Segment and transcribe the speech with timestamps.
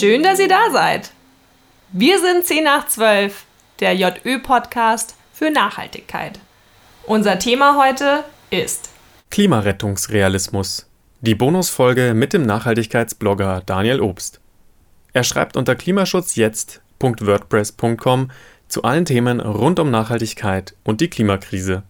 [0.00, 1.10] Schön, dass ihr da seid.
[1.92, 3.44] Wir sind 10 nach 12,
[3.80, 6.40] der JÖ-Podcast für Nachhaltigkeit.
[7.02, 8.88] Unser Thema heute ist
[9.28, 10.86] Klimarettungsrealismus.
[11.20, 14.40] Die Bonusfolge mit dem Nachhaltigkeitsblogger Daniel Obst.
[15.12, 18.30] Er schreibt unter klimaschutzjetzt.wordpress.com
[18.68, 21.82] zu allen Themen rund um Nachhaltigkeit und die Klimakrise.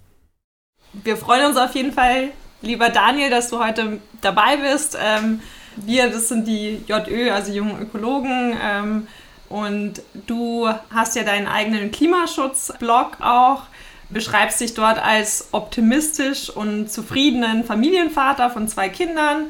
[0.94, 2.30] Wir freuen uns auf jeden Fall,
[2.60, 4.98] lieber Daniel, dass du heute dabei bist.
[5.00, 5.40] Ähm,
[5.76, 8.56] wir, das sind die JÖ, also jungen Ökologen.
[8.62, 9.06] Ähm,
[9.48, 13.62] und du hast ja deinen eigenen Klimaschutz-Blog auch,
[14.08, 19.46] beschreibst dich dort als optimistisch und zufriedenen Familienvater von zwei Kindern.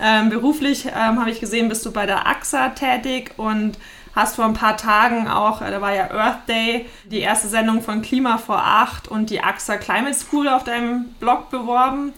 [0.00, 3.76] Ähm, beruflich ähm, habe ich gesehen, bist du bei der AXA tätig und
[4.14, 7.82] hast vor ein paar Tagen auch, äh, da war ja Earth Day, die erste Sendung
[7.82, 12.12] von Klima vor Acht und die AXA Climate School auf deinem Blog beworben.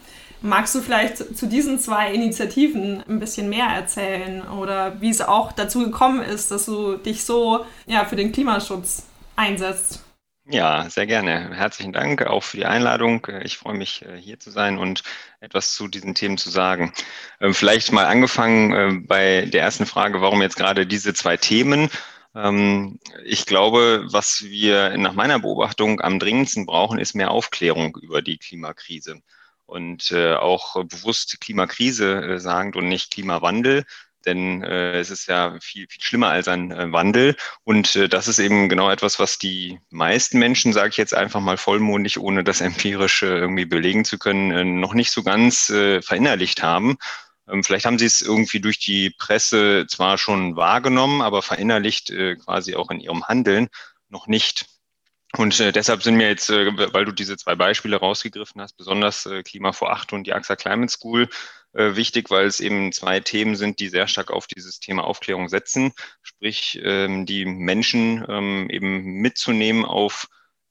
[0.45, 5.53] Magst du vielleicht zu diesen zwei Initiativen ein bisschen mehr erzählen oder wie es auch
[5.53, 9.07] dazu gekommen ist, dass du dich so ja, für den Klimaschutz
[9.37, 10.05] einsetzt?
[10.45, 11.55] Ja, sehr gerne.
[11.55, 13.27] Herzlichen Dank auch für die Einladung.
[13.43, 15.03] Ich freue mich, äh, hier zu sein und
[15.41, 16.93] etwas zu diesen Themen zu sagen.
[17.41, 21.89] Ähm, vielleicht mal angefangen äh, bei der ersten Frage, warum jetzt gerade diese zwei Themen?
[22.35, 28.21] Ähm, ich glaube, was wir nach meiner Beobachtung am dringendsten brauchen, ist mehr Aufklärung über
[28.21, 29.23] die Klimakrise
[29.67, 33.85] und äh, auch bewusst Klimakrise äh, sagend und nicht Klimawandel.
[34.25, 37.37] Denn äh, es ist ja viel, viel schlimmer als ein äh, Wandel.
[37.63, 41.41] Und äh, das ist eben genau etwas, was die meisten Menschen, sage ich jetzt einfach
[41.41, 45.69] mal vollmundig, ohne das empirisch äh, irgendwie belegen zu können, äh, noch nicht so ganz
[45.71, 46.97] äh, verinnerlicht haben.
[47.49, 52.37] Ähm, vielleicht haben sie es irgendwie durch die Presse zwar schon wahrgenommen, aber verinnerlicht äh,
[52.37, 53.69] quasi auch in ihrem Handeln
[54.09, 54.67] noch nicht.
[55.37, 59.27] Und äh, deshalb sind mir jetzt, äh, weil du diese zwei Beispiele rausgegriffen hast, besonders
[59.27, 61.29] äh, Klima vor Acht und die AXA Climate School
[61.73, 65.49] äh, wichtig, weil es eben zwei Themen sind, die sehr stark auf dieses Thema Aufklärung
[65.49, 65.93] setzen,
[66.23, 70.29] sprich ähm, die Menschen ähm, eben mitzunehmen auf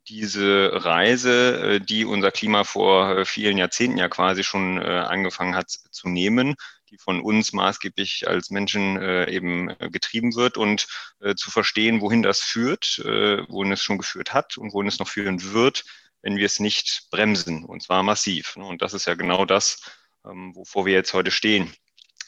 [0.07, 5.56] diese Reise, äh, die unser Klima vor äh, vielen Jahrzehnten ja quasi schon äh, angefangen
[5.56, 6.56] hat zu nehmen,
[6.93, 10.87] die von uns maßgeblich als Menschen äh, eben äh, getrieben wird und
[11.21, 14.99] äh, zu verstehen, wohin das führt, äh, wohin es schon geführt hat und wohin es
[14.99, 15.85] noch führen wird,
[16.21, 18.55] wenn wir es nicht bremsen, und zwar massiv.
[18.57, 18.65] Ne?
[18.65, 19.81] Und das ist ja genau das,
[20.23, 21.73] ähm, wovor wir jetzt heute stehen.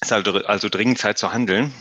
[0.01, 1.71] Es ist also, also dringend Zeit zu handeln.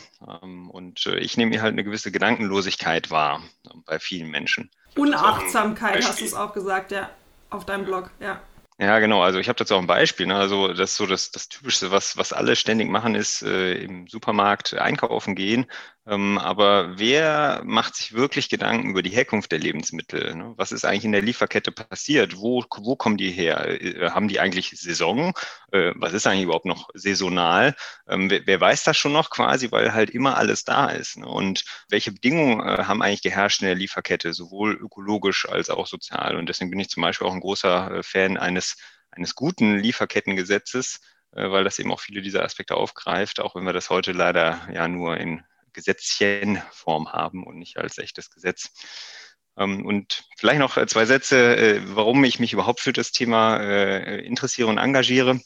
[0.42, 4.70] Ähm, und äh, ich nehme hier halt eine gewisse Gedankenlosigkeit wahr äh, bei vielen Menschen.
[4.94, 7.10] Unachtsamkeit hast du es auch gesagt, ja,
[7.48, 8.42] auf deinem Blog, ja.
[8.78, 9.22] Ja, genau.
[9.22, 10.26] Also ich habe dazu auch ein Beispiel.
[10.26, 10.34] Ne?
[10.34, 14.08] Also das ist so das, das Typischste, was, was alle ständig machen, ist äh, im
[14.08, 15.66] Supermarkt einkaufen gehen.
[16.06, 20.34] Ähm, aber wer macht sich wirklich Gedanken über die Herkunft der Lebensmittel?
[20.34, 20.52] Ne?
[20.56, 22.36] Was ist eigentlich in der Lieferkette passiert?
[22.36, 23.80] Wo, wo kommen die her?
[23.80, 25.32] Äh, haben die eigentlich Saison?
[25.72, 27.74] Äh, was ist eigentlich überhaupt noch saisonal?
[28.06, 31.16] Ähm, wer, weiß das schon noch quasi, weil halt immer alles da ist.
[31.16, 31.26] Ne?
[31.26, 36.36] Und welche Bedingungen äh, haben eigentlich geherrscht in der Lieferkette, sowohl ökologisch als auch sozial?
[36.36, 38.76] Und deswegen bin ich zum Beispiel auch ein großer Fan eines
[39.10, 41.00] eines, guten Lieferkettengesetzes,
[41.30, 44.88] weil das eben auch viele dieser Aspekte aufgreift, auch wenn wir das heute leider ja
[44.88, 48.70] nur in Gesetzchenform haben und nicht als echtes Gesetz.
[49.58, 53.56] Ähm, und vielleicht noch äh, zwei Sätze, äh, warum ich mich überhaupt für das Thema
[53.56, 55.40] interessiere und engagiere.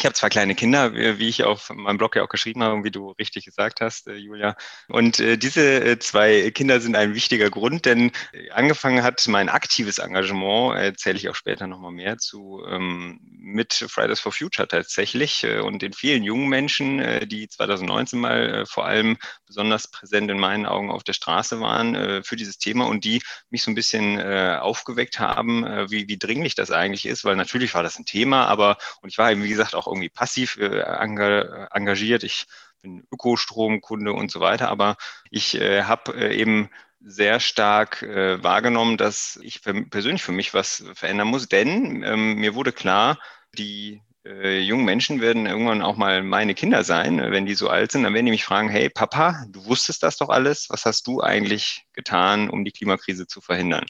[0.00, 2.84] Ich habe zwei kleine Kinder, wie ich auf meinem Blog ja auch geschrieben habe und
[2.84, 4.54] wie du richtig gesagt hast, äh, Julia.
[4.86, 8.12] Und äh, diese äh, zwei Kinder sind ein wichtiger Grund, denn
[8.52, 14.20] angefangen hat mein aktives Engagement, erzähle ich auch später nochmal mehr zu, ähm, mit Fridays
[14.20, 19.16] for Future tatsächlich und den vielen jungen Menschen, die 2019 mal vor allem
[19.46, 23.62] besonders präsent in meinen Augen auf der Straße waren für dieses Thema und die mich
[23.62, 27.98] so ein bisschen aufgeweckt haben, wie, wie dringlich das eigentlich ist, weil natürlich war das
[27.98, 32.22] ein Thema, aber und ich war eben, wie gesagt, auch irgendwie passiv äh, engagiert.
[32.24, 32.46] Ich
[32.82, 34.96] bin Ökostromkunde und so weiter, aber
[35.30, 36.70] ich äh, habe äh, eben
[37.00, 42.34] sehr stark äh, wahrgenommen, dass ich für, persönlich für mich was verändern muss, denn ähm,
[42.36, 43.18] mir wurde klar,
[43.56, 47.92] die äh, jungen Menschen werden irgendwann auch mal meine Kinder sein, wenn die so alt
[47.92, 48.02] sind.
[48.02, 51.22] Dann werden die mich fragen, hey Papa, du wusstest das doch alles, was hast du
[51.22, 53.86] eigentlich getan, um die Klimakrise zu verhindern?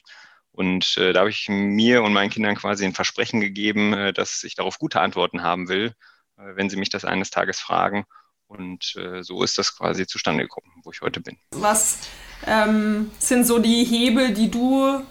[0.59, 4.43] Und äh, da habe ich mir und meinen Kindern quasi ein Versprechen gegeben, äh, dass
[4.43, 5.93] ich darauf gute Antworten haben will,
[6.37, 8.03] äh, wenn sie mich das eines Tages fragen.
[8.47, 11.37] Und äh, so ist das quasi zustande gekommen, wo ich heute bin.
[11.51, 11.99] Was
[12.45, 15.01] ähm, sind so die Hebel, die du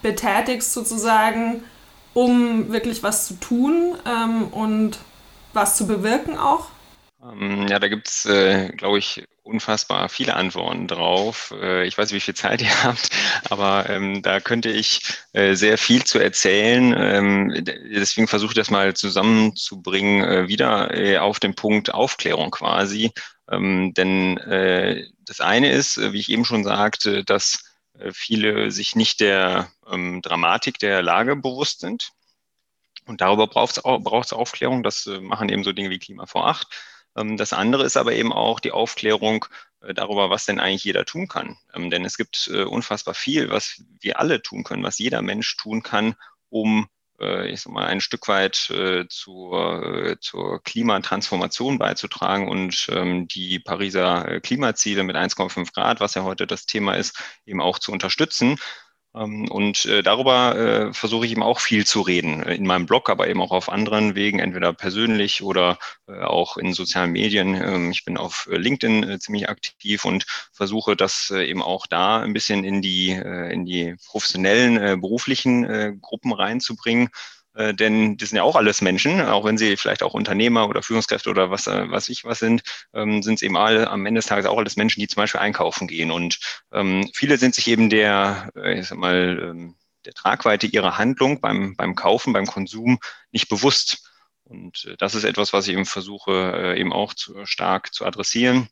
[0.00, 1.62] betätigst sozusagen,
[2.14, 5.00] um wirklich was zu tun ähm, und
[5.52, 6.70] was zu bewirken auch?
[7.24, 11.54] Ähm, ja, da gibt es, äh, glaube ich, unfassbar viele Antworten drauf.
[11.58, 13.10] Äh, ich weiß nicht, wie viel Zeit ihr habt,
[13.50, 15.00] aber ähm, da könnte ich
[15.32, 16.94] äh, sehr viel zu erzählen.
[16.96, 23.12] Ähm, deswegen versuche ich das mal zusammenzubringen, äh, wieder äh, auf den Punkt Aufklärung quasi.
[23.50, 27.64] Ähm, denn äh, das eine ist, wie ich eben schon sagte, dass
[28.12, 32.10] viele sich nicht der ähm, Dramatik der Lage bewusst sind.
[33.06, 33.76] Und darüber braucht
[34.26, 34.82] es Aufklärung.
[34.82, 36.66] Das machen eben so Dinge wie Klima vor acht.
[37.16, 39.46] Ähm, das andere ist aber eben auch die Aufklärung
[39.80, 41.56] äh, darüber, was denn eigentlich jeder tun kann.
[41.74, 45.56] Ähm, denn es gibt äh, unfassbar viel, was wir alle tun können, was jeder Mensch
[45.56, 46.14] tun kann,
[46.48, 46.88] um
[47.20, 48.54] äh, ich sag mal, ein Stück weit
[49.08, 56.46] zur, zur Klimatransformation beizutragen und ähm, die Pariser Klimaziele mit 1,5 Grad, was ja heute
[56.46, 58.58] das Thema ist, eben auch zu unterstützen.
[59.14, 62.86] Ähm, und äh, darüber äh, versuche ich eben auch viel zu reden, äh, in meinem
[62.86, 67.54] Blog, aber eben auch auf anderen Wegen, entweder persönlich oder auch in sozialen Medien.
[67.54, 72.64] Ähm, ich bin auf LinkedIn ziemlich aktiv und versuche das eben auch da ein bisschen
[72.64, 77.08] in die, in die professionellen, beruflichen Gruppen reinzubringen
[77.54, 80.82] äh, denn die sind ja auch alles Menschen, auch wenn sie vielleicht auch Unternehmer oder
[80.82, 82.62] Führungskräfte oder was, äh, was ich was sind,
[82.92, 85.40] ähm, sind es eben alle am Ende des Tages auch alles Menschen, die zum Beispiel
[85.40, 86.10] einkaufen gehen.
[86.10, 86.38] Und
[86.72, 91.40] ähm, viele sind sich eben der, äh, ich sag mal, ähm, der Tragweite ihrer Handlung
[91.40, 92.98] beim, beim Kaufen, beim Konsum
[93.30, 94.10] nicht bewusst.
[94.44, 98.04] Und äh, das ist etwas, was ich eben versuche, äh, eben auch zu, stark zu
[98.04, 98.68] adressieren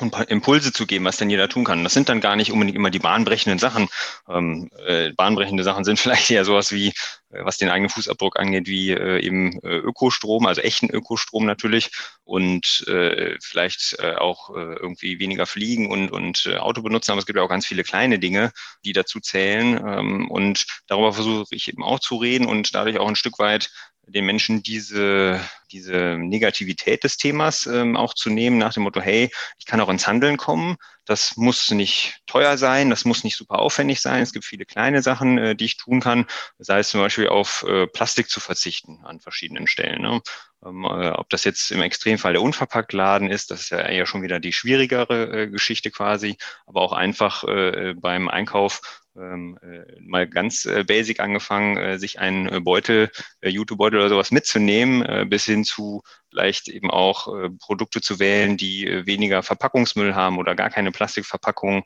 [0.00, 1.84] und Impulse zu geben, was denn jeder tun kann.
[1.84, 3.88] Das sind dann gar nicht unbedingt immer die bahnbrechenden Sachen.
[4.28, 6.88] Ähm, äh, bahnbrechende Sachen sind vielleicht eher sowas wie,
[7.30, 11.90] äh, was den eigenen Fußabdruck angeht, wie äh, eben äh, Ökostrom, also echten Ökostrom natürlich
[12.24, 17.12] und äh, vielleicht äh, auch äh, irgendwie weniger fliegen und, und äh, Auto benutzen.
[17.12, 18.52] Aber es gibt ja auch ganz viele kleine Dinge,
[18.84, 19.82] die dazu zählen.
[19.84, 23.70] Ähm, und darüber versuche ich eben auch zu reden und dadurch auch ein Stück weit
[24.08, 25.40] den Menschen diese,
[25.70, 29.88] diese Negativität des Themas ähm, auch zu nehmen, nach dem Motto, hey, ich kann auch
[29.88, 30.76] ins Handeln kommen.
[31.04, 34.22] Das muss nicht teuer sein, das muss nicht super aufwendig sein.
[34.22, 36.26] Es gibt viele kleine Sachen, äh, die ich tun kann,
[36.58, 40.02] sei es zum Beispiel auf äh, Plastik zu verzichten an verschiedenen Stellen.
[40.02, 40.20] Ne?
[40.64, 44.22] Ähm, äh, ob das jetzt im Extremfall der Unverpacktladen ist, das ist ja eher schon
[44.22, 50.26] wieder die schwierigere äh, Geschichte quasi, aber auch einfach äh, beim Einkauf ähm, äh, mal
[50.28, 53.10] ganz äh, basic angefangen, äh, sich einen äh, Beutel,
[53.40, 58.18] äh, YouTube-Beutel oder sowas mitzunehmen, äh, bis hin zu vielleicht eben auch äh, Produkte zu
[58.18, 61.84] wählen, die weniger Verpackungsmüll haben oder gar keine Plastikverpackung,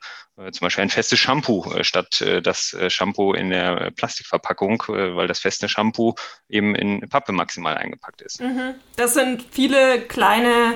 [0.51, 6.15] zum Beispiel ein festes Shampoo statt das Shampoo in der Plastikverpackung, weil das feste Shampoo
[6.49, 8.41] eben in Pappe maximal eingepackt ist.
[8.41, 8.75] Mhm.
[8.95, 10.73] Das sind viele kleine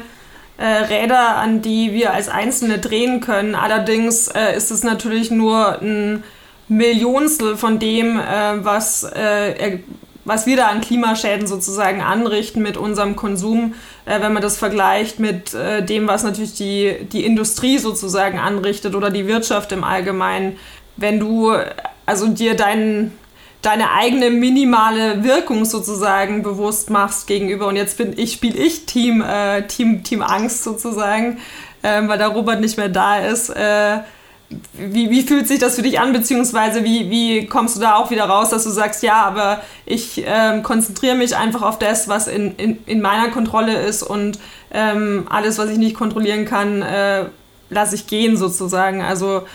[0.59, 3.55] Räder, an die wir als Einzelne drehen können.
[3.55, 6.23] Allerdings ist es natürlich nur ein
[6.67, 9.79] Millionstel von dem, äh, was, äh,
[10.25, 13.75] was wir da an Klimaschäden sozusagen anrichten mit unserem Konsum,
[14.05, 18.95] äh, wenn man das vergleicht mit äh, dem, was natürlich die, die Industrie sozusagen anrichtet
[18.95, 20.57] oder die Wirtschaft im Allgemeinen.
[20.97, 21.53] Wenn du
[22.05, 23.11] also dir deinen
[23.61, 27.67] deine eigene minimale Wirkung sozusagen bewusst machst gegenüber.
[27.67, 31.39] Und jetzt bin ich, spiele ich Team, äh, Team, Team Angst sozusagen,
[31.81, 33.51] äh, weil der Robert nicht mehr da ist.
[34.73, 38.11] Wie, wie fühlt sich das für dich an, beziehungsweise wie, wie kommst du da auch
[38.11, 42.27] wieder raus, dass du sagst, ja, aber ich ähm, konzentriere mich einfach auf das, was
[42.27, 44.39] in, in, in meiner Kontrolle ist und
[44.71, 47.25] ähm, alles, was ich nicht kontrollieren kann, äh,
[47.69, 49.01] lasse ich gehen sozusagen.
[49.01, 49.45] Also,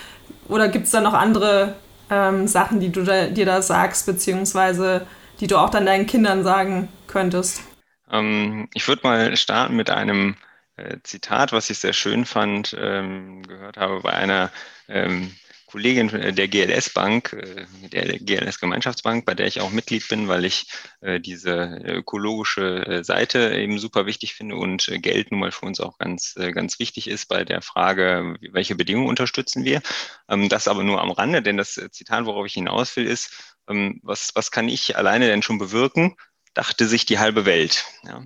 [0.47, 1.75] oder gibt es da noch andere
[2.11, 5.07] ähm, Sachen, die du da, dir da sagst, beziehungsweise
[5.39, 7.61] die du auch dann deinen Kindern sagen könntest?
[8.11, 10.35] Ähm, ich würde mal starten mit einem
[10.77, 14.51] äh, Zitat, was ich sehr schön fand, ähm, gehört habe bei einer
[14.87, 15.35] ähm,
[15.73, 20.45] Kollegin der GLS Bank, äh, der GLS Gemeinschaftsbank, bei der ich auch Mitglied bin, weil
[20.45, 20.67] ich
[21.01, 25.65] äh, diese ökologische äh, Seite eben super wichtig finde und äh, Geld nun mal für
[25.65, 29.81] uns auch ganz, äh, ganz wichtig ist bei der Frage, welche Bedingungen unterstützen wir.
[30.29, 33.99] Ähm, das aber nur am Rande, denn das Zitat, worauf ich hinaus will, ist, ähm,
[34.03, 36.15] was, was kann ich alleine denn schon bewirken?
[36.53, 37.85] Dachte sich die halbe Welt.
[38.03, 38.21] Ja.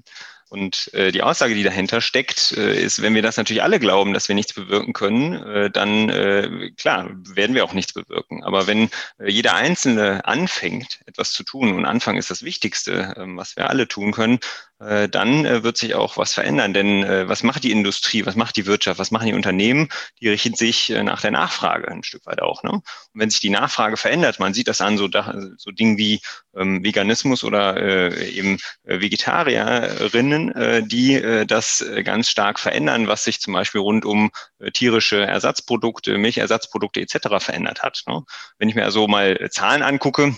[0.49, 4.13] Und äh, die Aussage, die dahinter steckt, äh, ist, wenn wir das natürlich alle glauben,
[4.13, 8.43] dass wir nichts bewirken können, äh, dann äh, klar, werden wir auch nichts bewirken.
[8.43, 8.89] Aber wenn
[9.19, 13.69] äh, jeder Einzelne anfängt, etwas zu tun, und Anfang ist das Wichtigste, äh, was wir
[13.69, 14.39] alle tun können,
[14.79, 16.73] äh, dann äh, wird sich auch was verändern.
[16.73, 19.89] Denn äh, was macht die Industrie, was macht die Wirtschaft, was machen die Unternehmen?
[20.21, 22.63] Die richten sich nach der Nachfrage ein Stück weit auch.
[22.63, 22.71] Ne?
[22.71, 25.09] Und wenn sich die Nachfrage verändert, man sieht das an so,
[25.57, 26.21] so Dingen wie
[26.55, 34.05] ähm, Veganismus oder eben Vegetarierinnen, die das ganz stark verändern, was sich zum Beispiel rund
[34.05, 34.31] um
[34.73, 37.39] tierische Ersatzprodukte, Milchersatzprodukte etc.
[37.39, 38.03] verändert hat.
[38.07, 38.23] Ne?
[38.57, 40.35] Wenn ich mir also mal Zahlen angucke,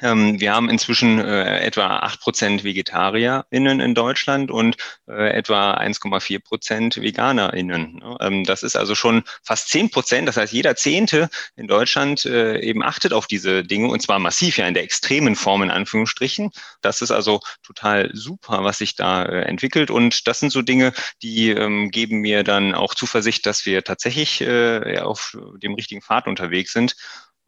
[0.00, 4.76] wir haben inzwischen äh, etwa acht Prozent VegetarierInnen in Deutschland und
[5.08, 7.96] äh, etwa 1,4 Prozent VeganerInnen.
[7.96, 8.16] Ne?
[8.20, 10.28] Ähm, das ist also schon fast zehn Prozent.
[10.28, 14.58] Das heißt, jeder Zehnte in Deutschland äh, eben achtet auf diese Dinge und zwar massiv,
[14.58, 16.50] ja in der extremen Form in Anführungsstrichen.
[16.80, 20.92] Das ist also total super, was sich da äh, entwickelt und das sind so Dinge,
[21.22, 26.26] die ähm, geben mir dann auch Zuversicht, dass wir tatsächlich äh, auf dem richtigen Pfad
[26.26, 26.94] unterwegs sind.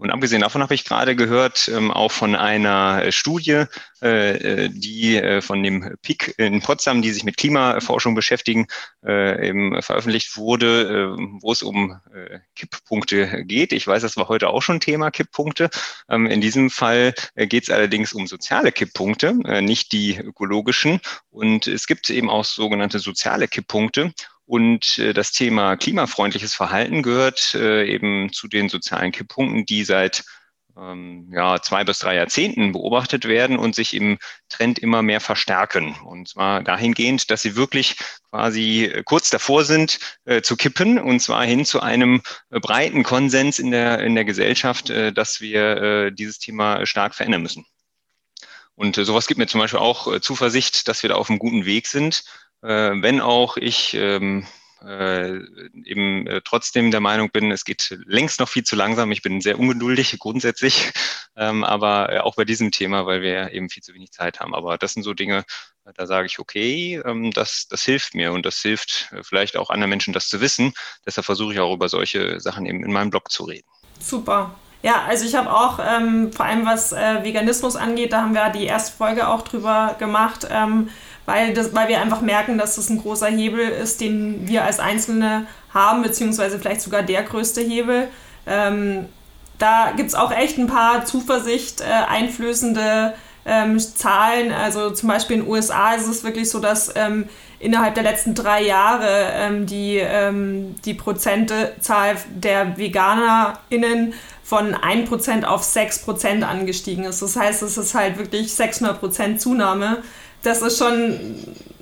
[0.01, 3.65] Und abgesehen davon habe ich gerade gehört, ähm, auch von einer äh, Studie,
[4.01, 8.67] äh, äh die äh, von dem PIC in Potsdam, die sich mit Klimaforschung beschäftigen,
[9.05, 12.01] äh, eben veröffentlicht wurde, äh, wo es um
[12.57, 13.75] Kipppunkte geht.
[13.75, 15.69] Ich weiß, das war heute auch schon Thema Kipppunkte.
[16.09, 21.01] Ähm, in diesem Fall geht es allerdings um soziale Kipppunkte, nicht die ökologischen.
[21.29, 24.15] Und es gibt eben auch sogenannte soziale Kipppunkte.
[24.51, 30.25] Und äh, das Thema klimafreundliches Verhalten gehört äh, eben zu den sozialen Kipppunkten, die seit
[30.77, 35.95] ähm, ja, zwei bis drei Jahrzehnten beobachtet werden und sich im Trend immer mehr verstärken.
[36.05, 37.95] Und zwar dahingehend, dass sie wirklich
[38.31, 43.05] quasi äh, kurz davor sind äh, zu kippen und zwar hin zu einem äh, breiten
[43.05, 47.67] Konsens in der, in der Gesellschaft, äh, dass wir äh, dieses Thema stark verändern müssen.
[48.75, 51.67] Und äh, sowas gibt mir zum Beispiel auch Zuversicht, dass wir da auf einem guten
[51.67, 52.25] Weg sind
[52.63, 54.47] äh, wenn auch ich ähm,
[54.83, 55.41] äh,
[55.85, 59.13] eben äh, trotzdem der Meinung bin, es geht längst noch viel zu langsam.
[59.13, 60.93] Ich bin sehr ungeduldig grundsätzlich,
[61.37, 64.55] ähm, aber äh, auch bei diesem Thema, weil wir eben viel zu wenig Zeit haben.
[64.55, 65.45] Aber das sind so Dinge,
[65.95, 69.71] da sage ich, okay, ähm, das, das hilft mir und das hilft äh, vielleicht auch
[69.71, 70.73] anderen Menschen, das zu wissen.
[71.05, 73.69] Deshalb versuche ich auch über solche Sachen eben in meinem Blog zu reden.
[73.99, 74.55] Super.
[74.83, 78.49] Ja, also ich habe auch, ähm, vor allem was äh, Veganismus angeht, da haben wir
[78.49, 80.49] die erste Folge auch drüber gemacht.
[80.51, 80.89] Ähm,
[81.27, 84.81] weil, das, weil wir einfach merken, dass das ein großer Hebel ist, den wir als
[84.81, 88.09] Einzelne haben, beziehungsweise vielleicht sogar der größte Hebel.
[88.47, 89.07] Ähm,
[89.59, 94.51] da gibt es auch echt ein paar Zuversicht äh, einflößende ähm, Zahlen.
[94.51, 98.35] Also zum Beispiel in den USA ist es wirklich so, dass ähm, innerhalb der letzten
[98.35, 100.03] drei Jahre ähm, die,
[100.85, 104.15] die Prozentzahl der VeganerInnen
[104.51, 107.23] von 1% auf 6% angestiegen ist.
[107.23, 110.03] Das heißt, es ist halt wirklich 600% Zunahme
[110.43, 111.19] das ist schon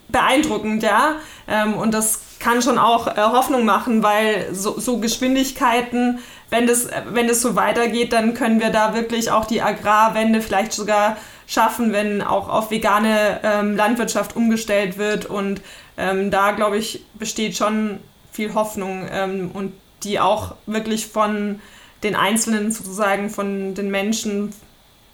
[0.08, 1.16] beeindruckend, ja.
[1.46, 6.20] Ähm, und das kann schon auch äh, Hoffnung machen, weil so, so Geschwindigkeiten,
[6.50, 10.72] wenn das, wenn das so weitergeht, dann können wir da wirklich auch die Agrarwende vielleicht
[10.72, 15.26] sogar schaffen, wenn auch auf vegane ähm, Landwirtschaft umgestellt wird.
[15.26, 15.60] Und
[15.96, 17.98] ähm, da, glaube ich, besteht schon
[18.32, 19.72] viel Hoffnung ähm, und
[20.04, 21.60] die auch wirklich von
[22.02, 24.52] den Einzelnen sozusagen, von den Menschen,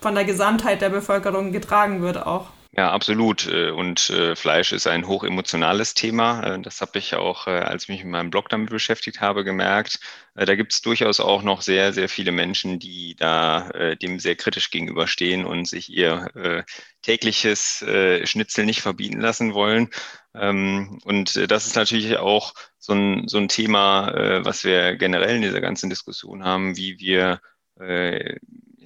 [0.01, 2.49] von der Gesamtheit der Bevölkerung getragen wird auch.
[2.77, 3.47] Ja, absolut.
[3.47, 6.43] Äh, und äh, Fleisch ist ein hochemotionales Thema.
[6.43, 10.01] Äh, das habe ich auch, als ich mich in meinem Blog damit beschäftigt habe, gemerkt.
[10.35, 13.71] Da gibt es durchaus auch noch sehr, sehr viele Menschen, die da
[14.03, 16.65] dem sehr kritisch gegenüberstehen und sich ihr
[17.03, 17.85] tägliches
[18.25, 19.91] Schnitzel nicht verbieten lassen wollen.
[20.35, 25.43] Ähm, und das ist natürlich auch so ein, so ein Thema, was wir generell in
[25.43, 27.41] dieser ganzen Diskussion haben, wie wir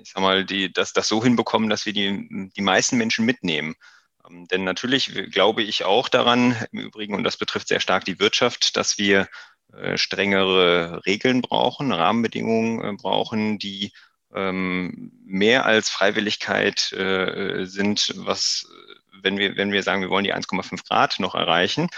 [0.09, 3.75] ich sag mal, die, dass das so hinbekommen, dass wir die, die meisten Menschen mitnehmen.
[4.28, 8.19] Ähm, denn natürlich glaube ich auch daran, im Übrigen, und das betrifft sehr stark die
[8.19, 9.28] Wirtschaft, dass wir
[9.73, 13.93] äh, strengere Regeln brauchen, Rahmenbedingungen äh, brauchen, die
[14.35, 18.67] ähm, mehr als Freiwilligkeit äh, sind, was,
[19.22, 21.88] wenn wir, wenn wir sagen, wir wollen die 1,5 Grad noch erreichen.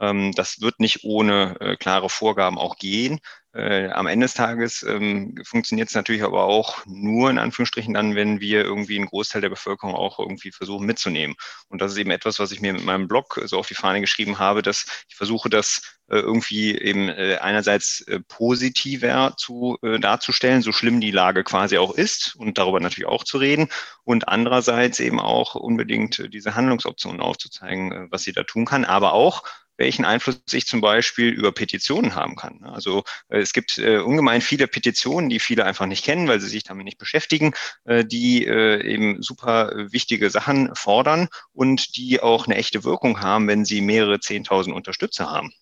[0.00, 3.20] Ähm, das wird nicht ohne äh, klare Vorgaben auch gehen.
[3.54, 8.14] Äh, am Ende des Tages ähm, funktioniert es natürlich aber auch nur in Anführungsstrichen dann,
[8.14, 11.36] wenn wir irgendwie einen Großteil der Bevölkerung auch irgendwie versuchen mitzunehmen.
[11.68, 14.02] Und das ist eben etwas, was ich mir mit meinem Blog so auf die Fahne
[14.02, 21.00] geschrieben habe, dass ich versuche, das äh, irgendwie eben einerseits positiver zu darzustellen, so schlimm
[21.00, 23.68] die Lage quasi auch ist und darüber natürlich auch zu reden
[24.04, 29.42] und andererseits eben auch unbedingt diese Handlungsoptionen aufzuzeigen, was sie da tun kann, aber auch
[29.76, 32.64] welchen Einfluss ich zum Beispiel über Petitionen haben kann.
[32.64, 36.48] Also äh, es gibt äh, ungemein viele Petitionen, die viele einfach nicht kennen, weil sie
[36.48, 37.52] sich damit nicht beschäftigen,
[37.84, 43.48] äh, die äh, eben super wichtige Sachen fordern und die auch eine echte Wirkung haben,
[43.48, 45.52] wenn sie mehrere Zehntausend Unterstützer haben.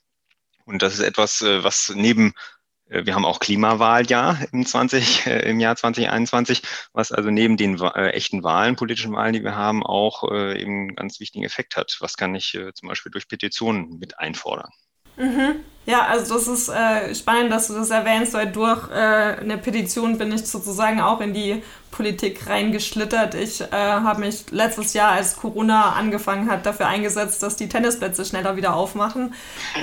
[0.65, 2.33] Und das ist etwas, äh, was neben
[2.89, 6.63] wir haben auch Klimawahljahr im, 20, äh, im Jahr 2021,
[6.93, 10.89] was also neben den äh, echten Wahlen, politischen Wahlen, die wir haben, auch äh, eben
[10.89, 11.97] einen ganz wichtigen Effekt hat.
[12.01, 14.71] Was kann ich äh, zum Beispiel durch Petitionen mit einfordern?
[15.17, 15.57] Mhm.
[15.87, 18.95] Ja, also das ist äh, spannend, dass du das erwähnst, weil durch äh,
[19.41, 23.35] eine Petition bin ich sozusagen auch in die Politik reingeschlittert.
[23.35, 28.25] Ich äh, habe mich letztes Jahr, als Corona angefangen hat, dafür eingesetzt, dass die Tennisplätze
[28.25, 29.35] schneller wieder aufmachen.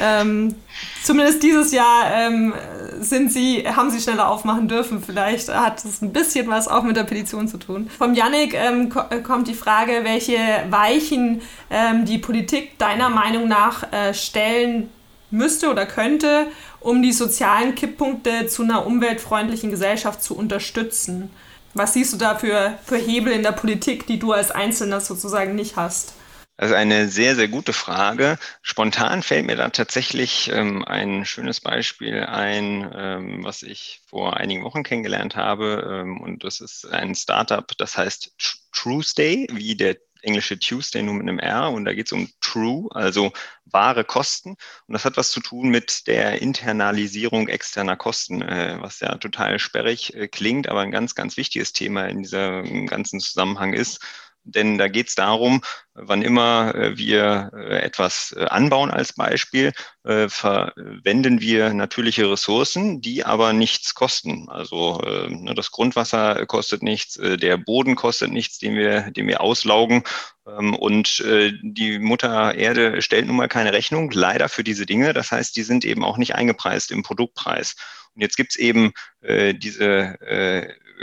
[0.01, 0.55] Ähm,
[1.03, 2.53] zumindest dieses Jahr ähm,
[2.99, 5.03] sind sie, haben sie schneller aufmachen dürfen.
[5.03, 7.89] Vielleicht hat es ein bisschen was auch mit der Petition zu tun.
[7.95, 10.37] Vom Yannick ähm, ko äh, kommt die Frage, welche
[10.69, 14.89] Weichen ähm, die Politik deiner Meinung nach äh, stellen
[15.31, 16.47] müsste oder könnte,
[16.79, 21.29] um die sozialen Kipppunkte zu einer umweltfreundlichen Gesellschaft zu unterstützen?
[21.73, 25.55] Was siehst du da für, für Hebel in der Politik, die du als Einzelner sozusagen
[25.55, 26.13] nicht hast?
[26.57, 28.37] Also eine sehr, sehr gute Frage.
[28.61, 34.63] Spontan fällt mir da tatsächlich ähm, ein schönes Beispiel ein, ähm, was ich vor einigen
[34.63, 36.03] Wochen kennengelernt habe.
[36.03, 38.35] Ähm, und das ist ein Startup, das heißt
[38.73, 42.87] Truestay, wie der englische Tuesday nur mit einem R und da geht es um True,
[42.91, 43.31] also
[43.65, 44.51] wahre Kosten.
[44.87, 49.59] Und das hat was zu tun mit der Internalisierung externer Kosten, äh, was ja total
[49.59, 53.99] sperrig äh, klingt, aber ein ganz, ganz wichtiges Thema in diesem ganzen Zusammenhang ist.
[54.43, 55.61] Denn da geht es darum,
[55.93, 63.23] wann immer äh, wir äh, etwas äh, anbauen als Beispiel, verwenden wir natürliche Ressourcen, die
[63.23, 64.49] aber nichts kosten.
[64.49, 70.01] Also ne, das Grundwasser kostet nichts, der Boden kostet nichts, den wir, den wir auslaugen.
[70.47, 71.23] Ähm, und
[71.61, 75.13] die Mutter Erde stellt nun mal keine Rechnung, leider für diese Dinge.
[75.13, 77.75] Das heißt, die sind eben auch nicht eingepreist im Produktpreis.
[78.15, 80.17] Und jetzt gibt es eben diese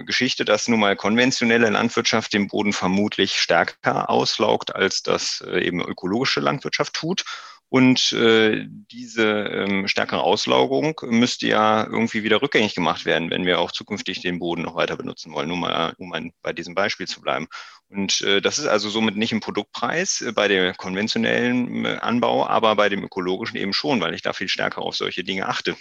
[0.05, 5.81] Geschichte, dass nun mal konventionelle Landwirtschaft den Boden vermutlich stärker auslaugt, als das äh, eben
[5.81, 7.25] ökologische Landwirtschaft tut.
[7.71, 13.61] Und äh, diese ähm, stärkere Auslaugung müsste ja irgendwie wieder rückgängig gemacht werden, wenn wir
[13.61, 17.07] auch zukünftig den Boden noch weiter benutzen wollen, nur mal, um mal bei diesem Beispiel
[17.07, 17.47] zu bleiben.
[17.91, 22.47] Und äh, das ist also somit nicht im Produktpreis äh, bei dem konventionellen äh, Anbau,
[22.47, 25.77] aber bei dem ökologischen eben schon, weil ich da viel stärker auf solche Dinge achte.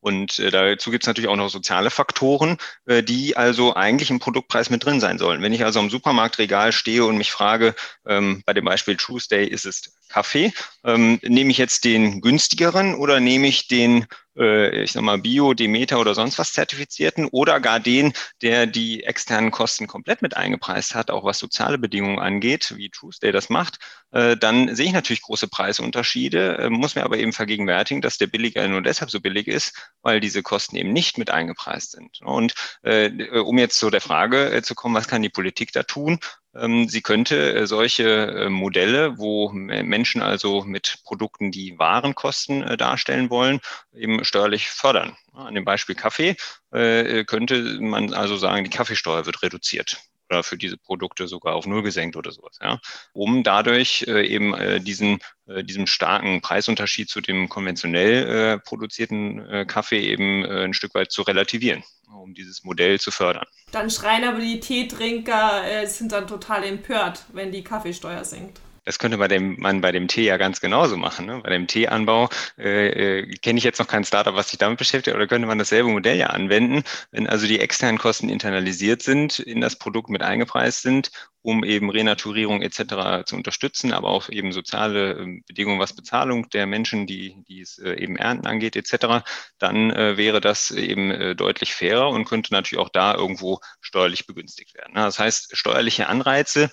[0.00, 4.18] Und äh, dazu gibt es natürlich auch noch soziale Faktoren, äh, die also eigentlich im
[4.18, 5.42] Produktpreis mit drin sein sollen.
[5.42, 7.74] Wenn ich also am Supermarktregal stehe und mich frage,
[8.06, 10.52] ähm, bei dem Beispiel Tuesday ist es Kaffee,
[10.84, 15.54] ähm, nehme ich jetzt den günstigeren oder nehme ich den äh, ich sag mal, Bio,
[15.54, 18.12] Demeter oder sonst was zertifizierten oder gar den,
[18.42, 23.32] der die externen Kosten komplett mit eingepreist hat, auch was soziale Bedingungen angeht, wie Tuesday
[23.32, 23.78] das macht,
[24.12, 28.26] äh, dann sehe ich natürlich große Preisunterschiede, äh, muss mir aber eben vergegenwärtigen, dass der
[28.28, 32.20] billiger nur deshalb so billig ist, weil diese Kosten eben nicht mit eingepreist sind.
[32.22, 35.82] Und äh, um jetzt zu der Frage äh, zu kommen, was kann die Politik da
[35.82, 36.18] tun?
[36.54, 42.76] Ähm, sie könnte äh, solche äh, Modelle, wo Menschen also mit Produkten die Warenkosten äh,
[42.76, 43.60] darstellen wollen,
[43.92, 45.16] eben steuerlich fördern.
[45.32, 46.36] An dem Beispiel Kaffee
[46.70, 51.82] könnte man also sagen, die Kaffeesteuer wird reduziert oder für diese Produkte sogar auf Null
[51.82, 52.78] gesenkt oder sowas, ja,
[53.12, 60.94] um dadurch eben diesen, diesem starken Preisunterschied zu dem konventionell produzierten Kaffee eben ein Stück
[60.94, 63.46] weit zu relativieren um dieses Modell zu fördern.
[63.72, 68.60] Dann schreien aber die Teetrinker, äh, sind dann total empört, wenn die Kaffeesteuer sinkt.
[68.90, 71.26] Das könnte bei dem, man bei dem Tee ja ganz genauso machen.
[71.26, 71.40] Ne?
[71.44, 75.14] Bei dem Teeanbau äh, äh, kenne ich jetzt noch kein Startup, was sich damit beschäftigt,
[75.14, 79.60] oder könnte man dasselbe Modell ja anwenden, wenn also die externen Kosten internalisiert sind, in
[79.60, 83.24] das Produkt mit eingepreist sind um eben Renaturierung etc.
[83.24, 87.78] zu unterstützen, aber auch eben soziale ähm, Bedingungen, was Bezahlung der Menschen, die, die es
[87.78, 89.24] äh, eben ernten angeht etc.,
[89.58, 94.26] dann äh, wäre das eben äh, deutlich fairer und könnte natürlich auch da irgendwo steuerlich
[94.26, 94.94] begünstigt werden.
[94.94, 96.68] Das heißt, steuerliche Anreize äh,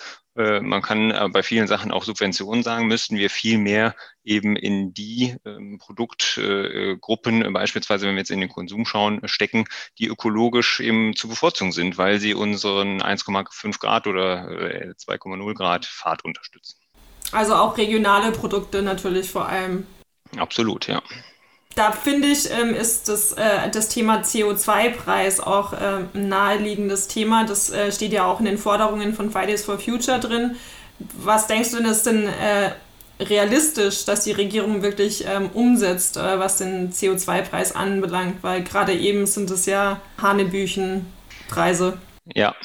[0.61, 4.93] man kann äh, bei vielen Sachen auch Subventionen sagen, müssten wir viel mehr eben in
[4.93, 9.65] die ähm, Produktgruppen, äh, beispielsweise wenn wir jetzt in den Konsum schauen, stecken,
[9.97, 16.23] die ökologisch eben zu bevorzugen sind, weil sie unseren 1,5 Grad oder 2,0 Grad Fahrt
[16.23, 16.77] unterstützen.
[17.31, 19.85] Also auch regionale Produkte natürlich vor allem.
[20.37, 21.01] Absolut, ja
[21.77, 27.45] da finde ich, ähm, ist das, äh, das Thema CO2-Preis auch äh, ein naheliegendes Thema.
[27.45, 30.55] Das äh, steht ja auch in den Forderungen von Fridays for Future drin.
[31.19, 32.71] Was denkst du denn, ist denn äh,
[33.23, 38.37] realistisch, dass die Regierung wirklich ähm, umsetzt, äh, was den CO2-Preis anbelangt?
[38.41, 41.99] Weil gerade eben sind es ja Hanebüchenpreise.
[42.35, 42.55] Ja,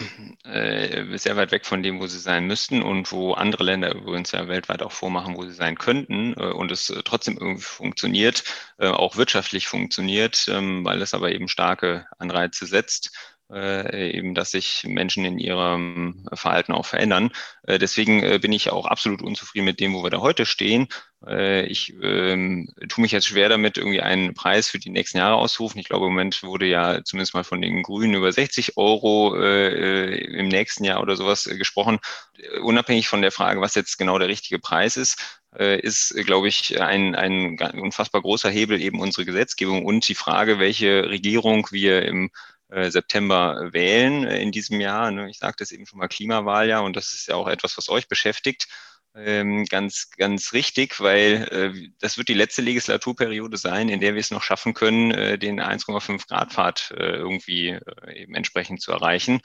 [0.44, 4.32] äh, sehr weit weg von dem, wo sie sein müssten und wo andere Länder übrigens
[4.32, 8.42] ja weltweit auch vormachen, wo sie sein könnten äh, und es äh, trotzdem irgendwie funktioniert,
[8.78, 13.16] äh, auch wirtschaftlich funktioniert, ähm, weil es aber eben starke Anreize setzt
[13.52, 17.30] äh, eben, dass sich Menschen in ihrem Verhalten auch verändern.
[17.64, 20.88] Äh, deswegen äh, bin ich auch absolut unzufrieden mit dem, wo wir da heute stehen.
[21.26, 25.36] Äh, ich ähm, tue mich jetzt schwer damit, irgendwie einen Preis für die nächsten Jahre
[25.36, 25.80] auszurufen.
[25.80, 30.16] Ich glaube, im Moment wurde ja zumindest mal von den Grünen über 60 Euro äh,
[30.16, 31.98] im nächsten Jahr oder sowas gesprochen.
[32.62, 37.14] Unabhängig von der Frage, was jetzt genau der richtige Preis ist, ist, glaube ich, ein,
[37.14, 42.30] ein unfassbar großer Hebel eben unsere Gesetzgebung und die Frage, welche Regierung wir im
[42.90, 45.10] September wählen in diesem Jahr.
[45.10, 45.28] Ne?
[45.28, 48.08] Ich sagte es eben schon mal Klimawahljahr und das ist ja auch etwas, was euch
[48.08, 48.68] beschäftigt
[49.14, 54.20] ähm, ganz, ganz richtig, weil äh, das wird die letzte Legislaturperiode sein, in der wir
[54.20, 58.92] es noch schaffen können, äh, den 1,5 Grad Pfad äh, irgendwie äh, eben entsprechend zu
[58.92, 59.40] erreichen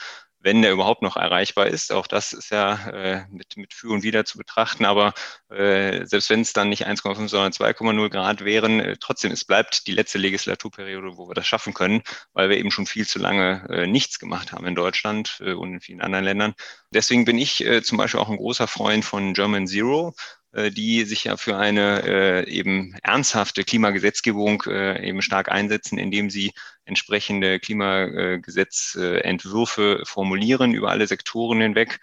[0.48, 1.92] wenn der überhaupt noch erreichbar ist.
[1.92, 4.86] Auch das ist ja äh, mit, mit Für und Wider zu betrachten.
[4.86, 5.14] Aber
[5.50, 9.88] äh, selbst wenn es dann nicht 1,5, sondern 2,0 Grad wären, äh, trotzdem, es bleibt
[9.88, 13.68] die letzte Legislaturperiode, wo wir das schaffen können, weil wir eben schon viel zu lange
[13.70, 16.54] äh, nichts gemacht haben in Deutschland äh, und in vielen anderen Ländern.
[16.92, 20.16] Deswegen bin ich äh, zum Beispiel auch ein großer Freund von German Zero.
[20.58, 26.32] Äh, die sich ja für eine äh, eben ernsthafte Klimagesetzgebung äh, eben stark einsetzen, indem
[26.32, 26.52] sie
[26.86, 32.00] entsprechende Klimagesetzentwürfe formulieren über alle Sektoren hinweg.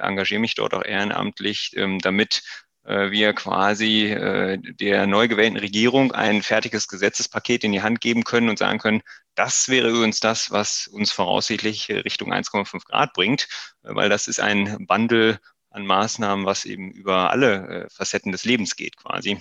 [0.00, 2.42] engagiere mich dort auch ehrenamtlich, ähm, damit
[2.84, 8.58] wir quasi der neu gewählten Regierung ein fertiges Gesetzespaket in die Hand geben können und
[8.58, 9.02] sagen können,
[9.34, 13.46] das wäre übrigens das, was uns voraussichtlich Richtung 1,5 Grad bringt,
[13.82, 15.38] weil das ist ein Bundle
[15.70, 19.40] an Maßnahmen, was eben über alle äh, Facetten des Lebens geht quasi.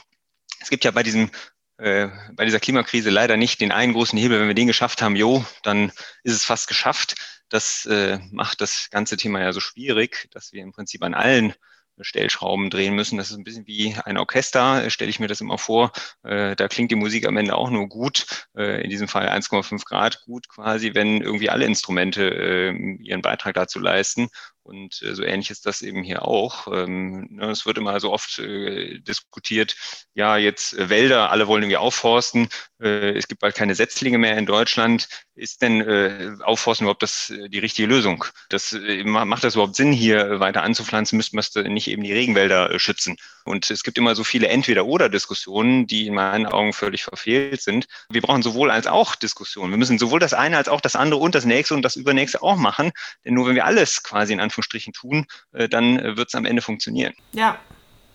[0.60, 1.30] Es gibt ja bei diesem
[1.78, 4.40] äh, bei dieser Klimakrise leider nicht den einen großen Hebel.
[4.40, 5.92] Wenn wir den geschafft haben, jo, dann
[6.24, 7.16] ist es fast geschafft.
[7.50, 11.54] Das äh, macht das ganze Thema ja so schwierig, dass wir im Prinzip an allen
[12.00, 13.18] Stellschrauben drehen müssen.
[13.18, 15.92] Das ist ein bisschen wie ein Orchester, stelle ich mir das immer vor.
[16.24, 19.86] Äh, da klingt die Musik am Ende auch nur gut, äh, in diesem Fall 1,5
[19.86, 24.30] Grad gut quasi, wenn irgendwie alle Instrumente äh, ihren Beitrag dazu leisten.
[24.68, 26.68] Und äh, so ähnlich ist das eben hier auch.
[26.68, 29.76] Ähm, ne, es wird immer so oft äh, diskutiert,
[30.14, 34.46] ja, jetzt äh, Wälder, alle wollen irgendwie aufforsten, es gibt bald keine Setzlinge mehr in
[34.46, 35.08] Deutschland.
[35.34, 38.26] Ist denn äh, Aufforsten überhaupt das, äh, die richtige Lösung?
[38.50, 41.18] Das, äh, macht das überhaupt Sinn, hier weiter anzupflanzen?
[41.18, 43.18] Müsste man nicht eben die Regenwälder äh, schützen?
[43.46, 47.88] Und es gibt immer so viele Entweder-Oder-Diskussionen, die in meinen Augen völlig verfehlt sind.
[48.10, 49.72] Wir brauchen sowohl als auch Diskussionen.
[49.72, 52.42] Wir müssen sowohl das eine als auch das andere und das nächste und das übernächste
[52.44, 52.92] auch machen.
[53.26, 56.46] Denn nur wenn wir alles quasi in Anführungsstrichen tun, äh, dann äh, wird es am
[56.46, 57.14] Ende funktionieren.
[57.34, 57.60] Ja,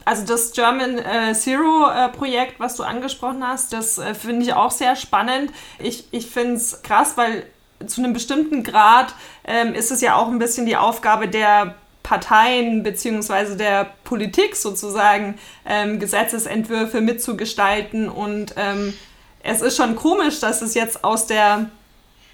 [0.05, 4.55] also das German äh, Zero äh, Projekt, was du angesprochen hast, das äh, finde ich
[4.55, 5.53] auch sehr spannend.
[5.79, 7.45] Ich, ich finde es krass, weil
[7.87, 12.83] zu einem bestimmten Grad ähm, ist es ja auch ein bisschen die Aufgabe der Parteien
[12.83, 13.57] bzw.
[13.57, 18.09] der Politik sozusagen ähm, Gesetzesentwürfe mitzugestalten.
[18.09, 18.95] Und ähm,
[19.43, 21.71] es ist schon komisch, dass es jetzt aus der,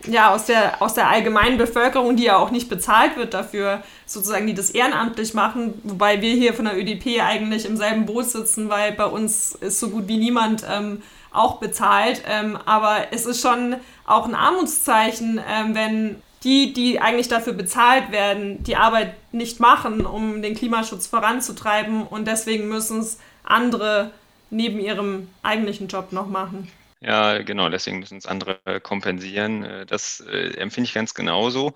[0.07, 4.47] ja, aus der, aus der allgemeinen Bevölkerung, die ja auch nicht bezahlt wird dafür, sozusagen,
[4.47, 8.69] die das ehrenamtlich machen, wobei wir hier von der ÖDP eigentlich im selben Boot sitzen,
[8.69, 12.23] weil bei uns ist so gut wie niemand ähm, auch bezahlt.
[12.29, 18.13] Ähm, aber es ist schon auch ein Armutszeichen, ähm, wenn die, die eigentlich dafür bezahlt
[18.13, 24.13] werden, die Arbeit nicht machen, um den Klimaschutz voranzutreiben und deswegen müssen es andere
[24.51, 26.71] neben ihrem eigentlichen Job noch machen.
[27.01, 29.63] Ja, genau, deswegen müssen es andere kompensieren.
[29.65, 31.75] Äh, das äh, empfinde ich ganz genauso.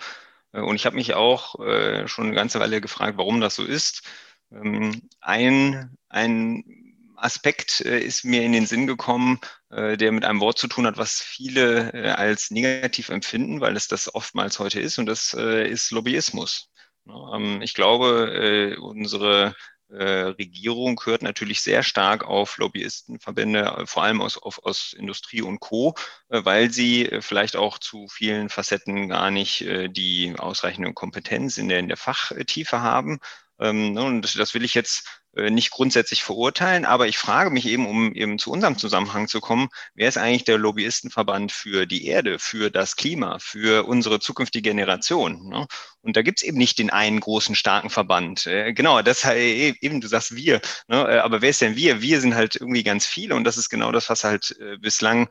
[0.53, 1.57] Äh, und ich habe mich auch
[2.09, 4.03] schon eine ganze Weile gefragt, warum das so ist.
[4.53, 6.65] Ähm, ein, ein
[7.17, 9.39] Aspekt ist mir in den Sinn gekommen,
[9.71, 14.13] der mit einem Wort zu tun hat, was viele als negativ empfinden, weil es das
[14.13, 16.69] oftmals heute ist, und das ist Lobbyismus.
[17.09, 19.55] Ähm, ich glaube, unsere
[19.93, 25.95] Regierung hört natürlich sehr stark auf Lobbyistenverbände, vor allem aus, auf, aus Industrie und Co.,
[26.29, 31.89] weil sie vielleicht auch zu vielen Facetten gar nicht die ausreichende Kompetenz in der, in
[31.89, 33.21] der Fachtiefe haben.
[33.63, 37.67] Ähm, ne, und das will ich jetzt äh, nicht grundsätzlich verurteilen, aber ich frage mich
[37.67, 42.07] eben, um eben zu unserem Zusammenhang zu kommen, wer ist eigentlich der Lobbyistenverband für die
[42.07, 45.49] Erde, für das Klima, für unsere zukünftige Generation?
[45.49, 45.67] Ne?
[46.03, 48.47] Und da gibt's eben nicht den einen großen, starken Verband.
[48.47, 51.07] Äh, genau, das e, eben, du sagst wir, ne?
[51.09, 52.03] Äh, aber wer ist denn wir?
[52.03, 55.29] Wir sind halt irgendwie ganz viele und das ist genau das, was halt bislang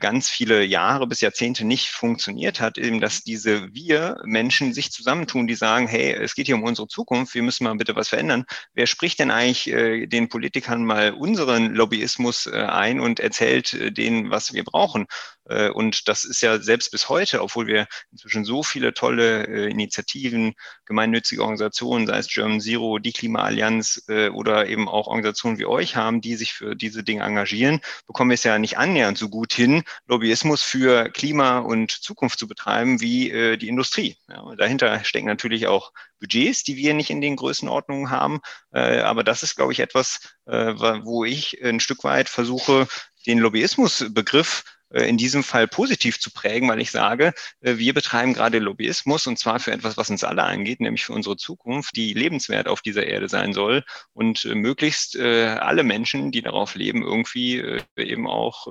[0.00, 5.46] ganz viele Jahre bis Jahrzehnte nicht funktioniert hat, eben, dass diese wir Menschen sich zusammentun,
[5.46, 8.44] die sagen, hey, es geht hier um unsere Zukunft, wir müssen mal bitte was verändern.
[8.74, 13.92] Wer spricht denn eigentlich äh, den Politikern mal unseren Lobbyismus äh, ein und erzählt äh,
[13.92, 15.06] denen, was wir brauchen.
[15.48, 19.70] Äh, und das ist ja selbst bis heute, obwohl wir inzwischen so viele tolle äh,
[19.70, 25.66] Initiativen, gemeinnützige Organisationen, sei es German Zero, die Klimaallianz äh, oder eben auch Organisationen wie
[25.66, 29.28] euch haben, die sich für diese Dinge engagieren, bekommen wir es ja nicht annähernd so
[29.28, 34.16] gut hin, Lobbyismus für Klima und Zukunft zu betreiben wie die Industrie.
[34.28, 38.40] Ja, dahinter stecken natürlich auch Budgets, die wir nicht in den Größenordnungen haben.
[38.70, 42.86] aber das ist, glaube ich, etwas, wo ich ein Stück weit versuche,
[43.26, 48.32] den Lobbyismusbegriff äh, in diesem Fall positiv zu prägen, weil ich sage, äh, wir betreiben
[48.32, 52.14] gerade Lobbyismus und zwar für etwas, was uns alle angeht, nämlich für unsere Zukunft, die
[52.14, 57.80] lebenswert auf dieser Erde sein soll und äh, möglichst alle Menschen, die darauf leben, irgendwie
[57.96, 58.66] eben auch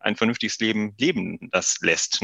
[0.00, 2.20] ein vernünftiges Leben leben das lässt.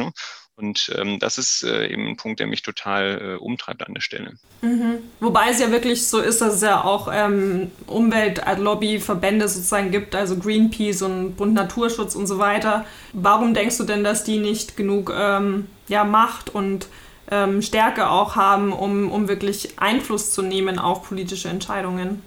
[0.56, 4.00] Und ähm, das ist äh, eben ein Punkt, der mich total äh, umtreibt an der
[4.00, 4.34] Stelle.
[4.62, 4.98] Mhm.
[5.18, 10.36] Wobei es ja wirklich so ist, dass es ja auch ähm, Umweltlobbyverbände sozusagen gibt, also
[10.36, 12.86] Greenpeace und Bund Naturschutz und so weiter.
[13.12, 16.86] Warum denkst du denn, dass die nicht genug ähm, ja, Macht und
[17.30, 22.22] ähm, Stärke auch haben, um, um wirklich Einfluss zu nehmen auf politische Entscheidungen?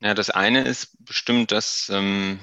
[0.00, 2.40] Ja, das eine ist bestimmt, dass ähm,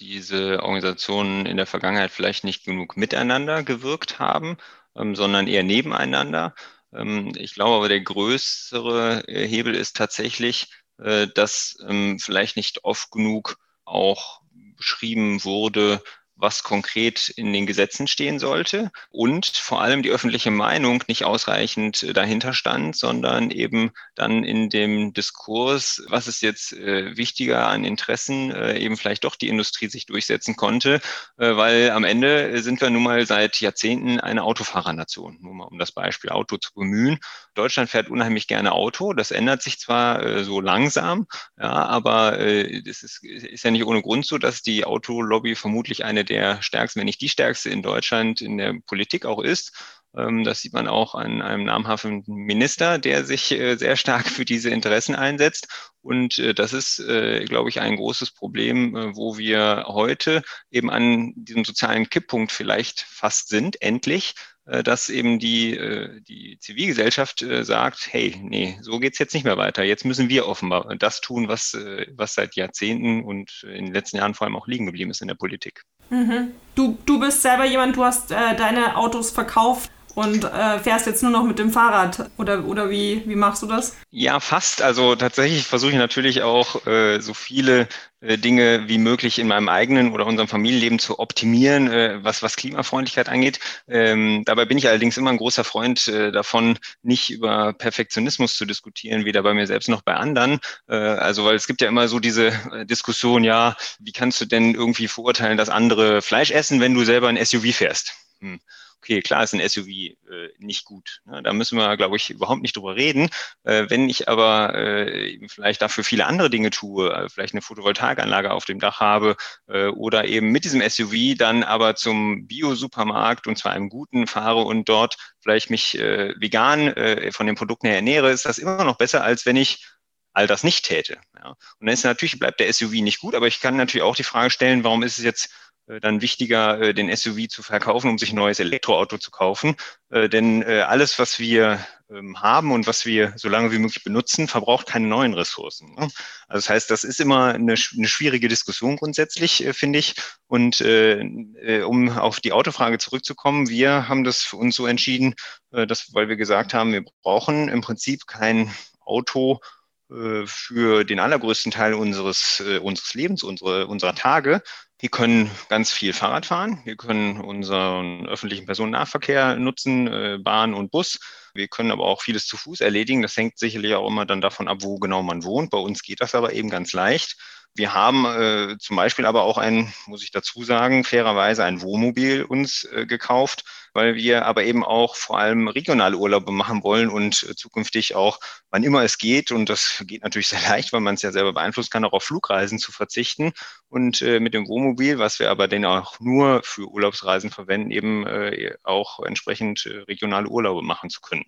[0.00, 4.56] diese Organisationen in der Vergangenheit vielleicht nicht genug miteinander gewirkt haben,
[4.96, 6.54] ähm, sondern eher nebeneinander.
[6.92, 12.84] Ähm, ich glaube aber, der größere äh, Hebel ist tatsächlich, äh, dass ähm, vielleicht nicht
[12.84, 14.40] oft genug auch
[14.76, 16.02] beschrieben wurde,
[16.40, 22.02] was konkret in den Gesetzen stehen sollte und vor allem die öffentliche Meinung nicht ausreichend
[22.02, 27.84] äh, dahinter stand, sondern eben dann in dem Diskurs, was ist jetzt äh, wichtiger an
[27.84, 31.00] Interessen, äh, eben vielleicht doch die Industrie sich durchsetzen konnte,
[31.38, 35.78] äh, weil am Ende sind wir nun mal seit Jahrzehnten eine Autofahrernation, nur mal um
[35.78, 37.18] das Beispiel Auto zu bemühen.
[37.54, 41.26] Deutschland fährt unheimlich gerne Auto, das ändert sich zwar äh, so langsam,
[41.58, 46.04] ja, aber äh, es ist, ist ja nicht ohne Grund so, dass die Autolobby vermutlich
[46.04, 49.72] eine der stärksten, wenn nicht die stärkste in Deutschland in der Politik auch ist.
[50.16, 54.44] Ähm, das sieht man auch an einem namhaften Minister, der sich äh, sehr stark für
[54.44, 55.68] diese Interessen einsetzt.
[56.02, 61.32] Und äh, das ist, äh, glaube ich, ein großes Problem, wo wir heute eben an
[61.36, 68.78] diesem sozialen Kipppunkt vielleicht fast sind, endlich, dass eben die, die Zivilgesellschaft sagt, hey, nee,
[68.82, 69.82] so geht's jetzt nicht mehr weiter.
[69.82, 71.76] Jetzt müssen wir offenbar das tun, was,
[72.14, 75.28] was seit Jahrzehnten und in den letzten Jahren vor allem auch liegen geblieben ist in
[75.28, 75.82] der Politik.
[76.10, 76.52] Mhm.
[76.74, 81.22] Du, du bist selber jemand, du hast äh, deine Autos verkauft und äh, fährst jetzt
[81.22, 83.96] nur noch mit dem Fahrrad oder, oder wie, wie machst du das?
[84.10, 84.82] Ja, fast.
[84.82, 87.88] Also tatsächlich versuche ich natürlich auch äh, so viele
[88.20, 92.56] äh, Dinge wie möglich in meinem eigenen oder unserem Familienleben zu optimieren, äh, was, was
[92.56, 93.60] Klimafreundlichkeit angeht.
[93.88, 98.66] Ähm, dabei bin ich allerdings immer ein großer Freund äh, davon, nicht über Perfektionismus zu
[98.66, 100.60] diskutieren, weder bei mir selbst noch bei anderen.
[100.88, 104.44] Äh, also weil es gibt ja immer so diese äh, Diskussion, ja, wie kannst du
[104.44, 108.12] denn irgendwie verurteilen, dass andere Fleisch essen, wenn du selber ein SUV fährst?
[108.40, 108.60] Hm
[109.02, 110.14] okay, klar ist ein SUV äh,
[110.58, 111.20] nicht gut.
[111.24, 111.42] Ne?
[111.42, 113.30] Da müssen wir, glaube ich, überhaupt nicht drüber reden.
[113.64, 118.52] Äh, wenn ich aber äh, vielleicht dafür viele andere Dinge tue, äh, vielleicht eine Photovoltaikanlage
[118.52, 119.36] auf dem Dach habe
[119.68, 124.60] äh, oder eben mit diesem SUV dann aber zum Bio-Supermarkt und zwar einem guten fahre
[124.62, 126.94] und dort vielleicht mich äh, vegan
[127.32, 129.84] von den Produkten her ernähre, ist das immer noch besser, als wenn ich
[130.32, 131.18] all das nicht täte.
[131.36, 131.50] Ja.
[131.50, 134.22] Und dann ist natürlich, bleibt der SUV nicht gut, aber ich kann natürlich auch die
[134.22, 135.50] Frage stellen, warum ist es jetzt
[135.98, 139.74] dann wichtiger, äh, den SUV zu verkaufen, um sich ein neues Elektroauto zu kaufen.
[140.10, 144.46] Äh, denn alles, was wir ähm, haben und was wir so lange wie möglich benutzen,
[144.46, 145.94] verbraucht keine neuen Ressourcen.
[145.94, 146.02] Ne?
[146.46, 150.14] Also das heißt, das ist immer eine, eine schwierige Diskussion grundsätzlich, finde ich.
[150.46, 155.34] Und um auf die Autofrage zurückzukommen, wir haben das für uns so entschieden,
[155.70, 158.72] dass, weil wir gesagt haben, wir brauchen im Prinzip kein
[159.04, 159.60] Auto,
[160.08, 164.60] für den allergrößten Teil unseres, unseres Lebens, unsere, unserer Tage,
[165.00, 166.80] wir können ganz viel Fahrrad fahren.
[166.84, 171.18] Wir können unseren öffentlichen Personennahverkehr nutzen, äh, Bahn und Bus.
[171.54, 173.22] Wir können aber auch vieles zu Fuß erledigen.
[173.22, 175.70] Das hängt sicherlich auch immer dann davon ab, wo genau man wohnt.
[175.70, 177.36] Bei uns geht das aber eben ganz leicht.
[177.74, 182.42] Wir haben äh, zum Beispiel aber auch ein, muss ich dazu sagen, fairerweise ein Wohnmobil
[182.42, 187.44] uns äh, gekauft, weil wir aber eben auch vor allem regionale Urlaube machen wollen und
[187.44, 191.14] äh, zukünftig auch, wann immer es geht, und das geht natürlich sehr leicht, weil man
[191.14, 193.52] es ja selber beeinflussen kann, auch auf Flugreisen zu verzichten
[193.88, 198.26] und äh, mit dem Wohnmobil, was wir aber dann auch nur für Urlaubsreisen verwenden, eben
[198.26, 201.44] äh, auch entsprechend äh, regionale Urlaube machen zu können.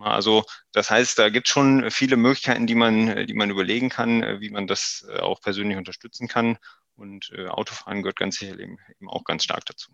[0.00, 4.40] Also das heißt, da gibt es schon viele Möglichkeiten, die man, die man überlegen kann,
[4.40, 6.58] wie man das äh, auch persönlich unterstützen kann.
[6.96, 9.90] Und äh, Autofahren gehört ganz sicher eben, auch ganz stark dazu.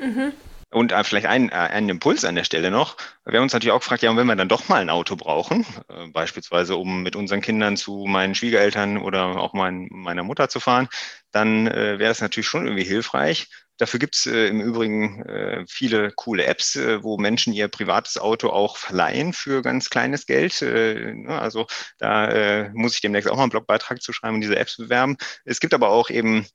[0.00, 0.32] Mhm.
[0.70, 2.96] Und äh, vielleicht ein, äh, ein Impuls an der Stelle noch.
[3.24, 5.66] Wir haben uns natürlich auch gefragt, ja, wenn wir dann doch mal ein Auto brauchen,
[5.88, 10.60] äh, beispielsweise um mit unseren Kindern zu meinen Schwiegereltern oder auch mein, meiner Mutter zu
[10.60, 10.88] fahren,
[11.32, 13.48] dann äh, wäre es natürlich schon irgendwie hilfreich,
[13.80, 18.18] Dafür gibt es äh, im Übrigen äh, viele coole Apps, äh, wo Menschen ihr privates
[18.18, 20.60] Auto auch verleihen für ganz kleines Geld.
[20.60, 21.66] Äh, ne, also
[21.96, 25.16] da äh, muss ich demnächst auch mal einen Blogbeitrag zu schreiben und diese Apps bewerben.
[25.46, 26.46] Es gibt aber auch eben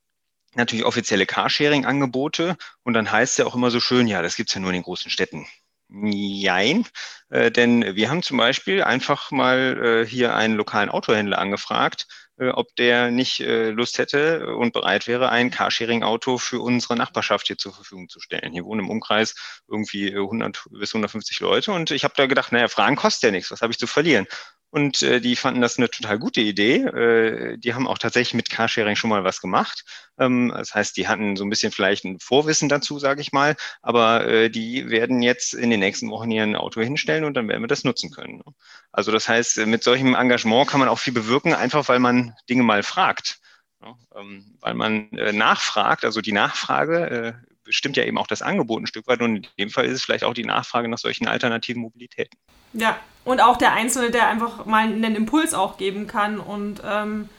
[0.53, 4.51] natürlich offizielle Carsharing-Angebote und dann heißt es ja auch immer so schön, ja, das gibt
[4.51, 5.47] es ja nur in den großen Städten.
[5.88, 6.85] Nein,
[7.29, 12.05] äh, denn wir haben zum Beispiel einfach mal hier einen lokalen Autohändler angefragt,
[12.38, 17.58] ob der nicht äh, Lust hätte und bereit wäre, ein Carsharing-Auto für unsere Nachbarschaft hier
[17.58, 18.52] zur Verfügung zu stellen.
[18.52, 19.36] Hier wohnen im Umkreis
[19.69, 23.52] irgendwie 100 bis 150 Leute und ich habe da gedacht, naja, Fragen kostet ja nichts,
[23.52, 24.28] was habe ich zu verlieren?
[24.75, 26.81] Und äh, die fanden das eine total gute Idee.
[26.81, 29.85] Äh, die haben auch tatsächlich mit Carsharing schon mal was gemacht.
[30.19, 33.55] Ähm, das heißt, die hatten so ein bisschen vielleicht ein Vorwissen dazu, sage ich mal.
[33.81, 37.47] Aber äh, die werden jetzt in den nächsten Wochen hier ein Auto hinstellen und dann
[37.47, 38.39] werden wir das nutzen können.
[38.39, 38.43] Ne?
[38.91, 42.63] Also das heißt, mit solchem Engagement kann man auch viel bewirken, einfach weil man Dinge
[42.63, 43.39] mal fragt.
[43.81, 48.41] Ja, ähm, weil man äh, nachfragt, also die Nachfrage äh, bestimmt ja eben auch das
[48.41, 50.97] Angebot ein Stück weit und in dem Fall ist es vielleicht auch die Nachfrage nach
[50.97, 52.39] solchen alternativen Mobilitäten.
[52.73, 57.30] Ja, und auch der Einzelne, der einfach mal einen Impuls auch geben kann und ähm,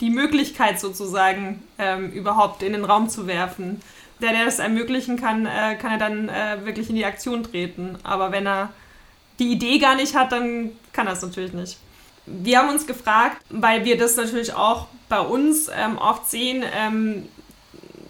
[0.00, 3.82] die Möglichkeit sozusagen ähm, überhaupt in den Raum zu werfen.
[4.20, 7.98] Der, der das ermöglichen kann, äh, kann er dann äh, wirklich in die Aktion treten.
[8.02, 8.72] Aber wenn er
[9.38, 11.78] die Idee gar nicht hat, dann kann er es natürlich nicht.
[12.26, 17.28] Wir haben uns gefragt, weil wir das natürlich auch bei uns ähm, oft sehen, ähm,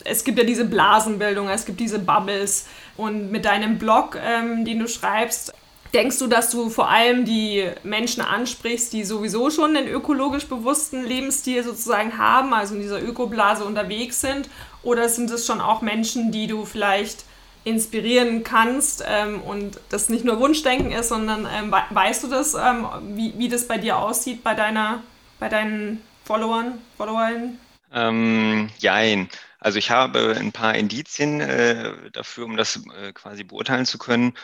[0.09, 2.67] es gibt ja diese Blasenbildung, es gibt diese Bubbles.
[2.97, 5.53] Und mit deinem Blog, ähm, den du schreibst,
[5.95, 11.05] Denkst du, dass du vor allem die Menschen ansprichst, die sowieso schon einen ökologisch bewussten
[11.05, 14.51] Lebensstil sozusagen haben, also in dieser Ökoblase unterwegs sind?
[14.83, 17.25] Oder sind es schon auch Menschen, die du vielleicht
[17.65, 22.87] inspirieren kannst ähm, und das nicht nur Wunschdenken ist, sondern ähm, weißt du das, ähm,
[23.15, 25.03] wie, wie das bei dir aussieht, bei, deiner,
[25.39, 27.59] bei deinen Followern, Followerinnen?
[27.93, 29.29] Ähm, jein.
[29.59, 34.35] Also ich habe ein paar Indizien äh, dafür, um das äh, quasi beurteilen zu können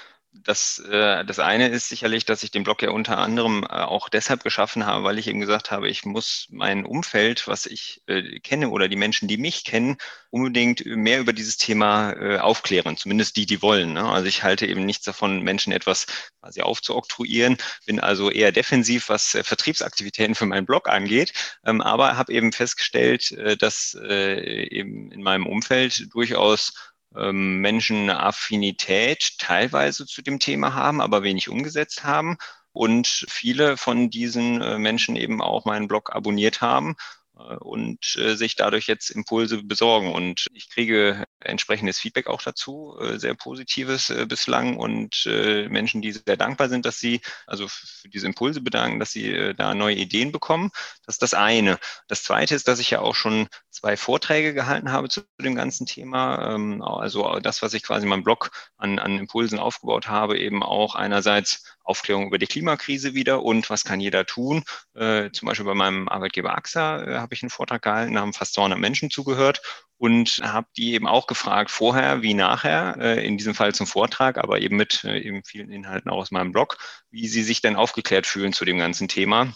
[0.43, 4.09] das, äh, das eine ist sicherlich, dass ich den Blog ja unter anderem äh, auch
[4.09, 8.41] deshalb geschaffen habe, weil ich eben gesagt habe, ich muss mein Umfeld, was ich äh,
[8.41, 9.97] kenne oder die Menschen, die mich kennen,
[10.31, 13.93] unbedingt mehr über dieses Thema äh, aufklären, zumindest die, die wollen.
[13.93, 14.05] Ne?
[14.05, 16.07] Also ich halte eben nichts davon, Menschen etwas
[16.41, 21.33] quasi aufzuoktroyieren, bin also eher defensiv, was äh, Vertriebsaktivitäten für meinen Blog angeht,
[21.65, 26.73] ähm, aber habe eben festgestellt, äh, dass äh, eben in meinem Umfeld durchaus
[27.17, 32.39] ähm, Menschen eine Affinität teilweise zu dem Thema haben, aber wenig umgesetzt haben
[32.75, 36.97] und viele von diesen äh, Menschen eben auch meinen Blog abonniert haben
[37.39, 40.13] äh, und äh, sich dadurch jetzt Impulse besorgen.
[40.13, 46.71] Und ich kriege entsprechendes Feedback auch dazu, sehr positives bislang und Menschen, die sehr dankbar
[46.71, 50.71] sind, dass sie also für diese Impulse bedanken, dass sie da neue Ideen bekommen.
[51.05, 51.79] Das ist das eine.
[52.09, 53.49] Das zweite ist, dass ich ja auch schon
[53.85, 56.55] zwei Vorträge gehalten habe zu dem ganzen Thema.
[56.55, 60.63] Ähm, also das, was ich quasi in meinem Blog an, an Impulsen aufgebaut habe, eben
[60.63, 64.65] auch einerseits Aufklärung über die Klimakrise wieder und was kann jeder tun.
[64.95, 68.33] Äh, zum Beispiel bei meinem Arbeitgeber AXA äh, habe ich einen Vortrag gehalten, da haben
[68.33, 69.61] fast 200 Menschen zugehört
[69.99, 74.39] und habe die eben auch gefragt, vorher wie nachher, äh, in diesem Fall zum Vortrag,
[74.39, 76.79] aber eben mit eben vielen Inhalten auch aus meinem Blog,
[77.11, 79.53] wie sie sich denn aufgeklärt fühlen zu dem ganzen Thema.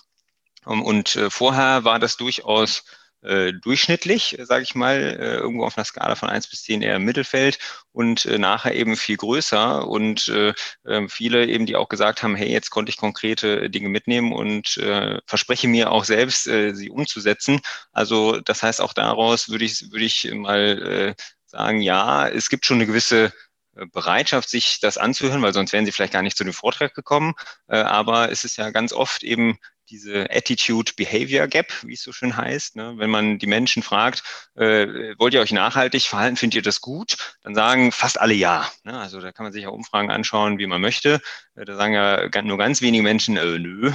[0.66, 2.84] Um, und vorher war das durchaus
[3.22, 6.96] äh, durchschnittlich, sage ich mal, äh, irgendwo auf einer Skala von 1 bis 10 eher
[6.96, 7.58] im Mittelfeld
[7.92, 10.54] und äh, nachher eben viel größer und äh,
[10.86, 14.76] ähm, viele eben, die auch gesagt haben, hey, jetzt konnte ich konkrete Dinge mitnehmen und
[14.78, 17.60] äh, verspreche mir auch selbst, äh, sie umzusetzen.
[17.92, 22.66] Also das heißt, auch daraus würde ich, würde ich mal äh, sagen, ja, es gibt
[22.66, 23.32] schon eine gewisse
[23.76, 26.94] äh, Bereitschaft, sich das anzuhören, weil sonst wären sie vielleicht gar nicht zu dem Vortrag
[26.94, 27.34] gekommen.
[27.68, 29.58] Äh, aber es ist ja ganz oft eben
[29.90, 32.76] diese Attitude-Behavior-Gap, wie es so schön heißt.
[32.76, 32.94] Ne?
[32.96, 34.22] Wenn man die Menschen fragt,
[34.54, 37.36] äh, wollt ihr euch nachhaltig verhalten, findet ihr das gut?
[37.42, 38.70] Dann sagen fast alle ja.
[38.84, 38.98] Ne?
[38.98, 41.20] Also da kann man sich ja Umfragen anschauen, wie man möchte.
[41.54, 43.92] Äh, da sagen ja nur ganz wenige Menschen, äh, nö,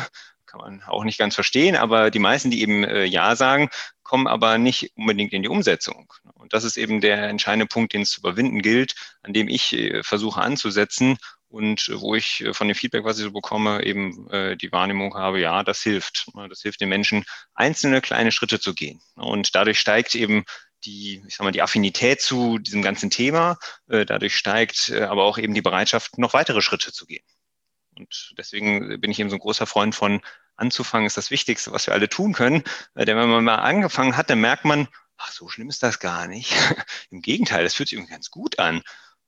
[0.54, 3.70] kann man auch nicht ganz verstehen, aber die meisten, die eben äh, Ja sagen,
[4.04, 6.14] kommen aber nicht unbedingt in die Umsetzung.
[6.36, 9.74] Und das ist eben der entscheidende Punkt, den es zu überwinden gilt, an dem ich
[9.74, 11.18] äh, versuche anzusetzen
[11.54, 14.72] und äh, wo ich äh, von dem Feedback, was ich so bekomme, eben äh, die
[14.72, 16.26] Wahrnehmung habe, ja, das hilft.
[16.50, 19.02] Das hilft den Menschen, einzelne kleine Schritte zu gehen.
[19.16, 20.46] Und dadurch steigt eben
[20.84, 23.58] die, ich sag mal, die Affinität zu diesem ganzen Thema.
[23.88, 27.24] Dadurch steigt aber auch eben die Bereitschaft, noch weitere Schritte zu gehen.
[27.98, 30.22] Und deswegen bin ich eben so ein großer Freund von
[30.56, 32.64] anzufangen ist das Wichtigste, was wir alle tun können.
[32.96, 34.88] Denn wenn man mal angefangen hat, dann merkt man,
[35.18, 36.52] ach, so schlimm ist das gar nicht.
[37.12, 38.82] Im Gegenteil, das fühlt sich irgendwie ganz gut an.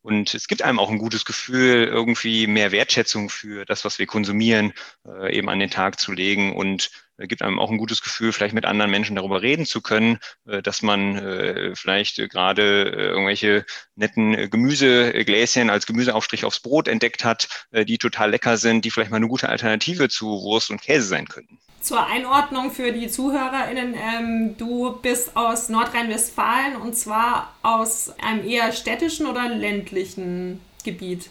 [0.05, 4.05] Und es gibt einem auch ein gutes Gefühl, irgendwie mehr Wertschätzung für das, was wir
[4.05, 4.71] konsumieren,
[5.03, 6.55] äh, eben an den Tag zu legen.
[6.55, 10.19] Und gibt einem auch ein gutes Gefühl, vielleicht mit anderen Menschen darüber reden zu können,
[10.47, 16.87] äh, dass man äh, vielleicht äh, gerade äh, irgendwelche netten Gemüsegläschen als Gemüseaufstrich aufs Brot
[16.87, 20.81] entdeckt hat, die total lecker sind, die vielleicht mal eine gute Alternative zu Wurst und
[20.81, 21.59] Käse sein könnten.
[21.79, 28.71] Zur Einordnung für die ZuhörerInnen, ähm, du bist aus Nordrhein-Westfalen und zwar aus einem eher
[28.71, 31.29] städtischen oder ländlichen Gebiet?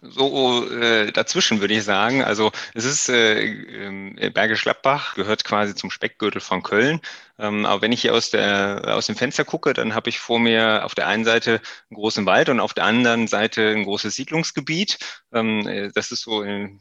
[0.00, 2.22] So äh, dazwischen, würde ich sagen.
[2.22, 7.00] Also es ist äh, äh, Bergisch Gladbach, gehört quasi zum Speckgürtel von Köln.
[7.38, 10.38] Ähm, aber wenn ich hier aus, der, aus dem Fenster gucke, dann habe ich vor
[10.38, 14.14] mir auf der einen Seite einen großen Wald und auf der anderen Seite ein großes
[14.14, 14.98] Siedlungsgebiet.
[15.32, 16.78] Ähm, äh, das ist so in,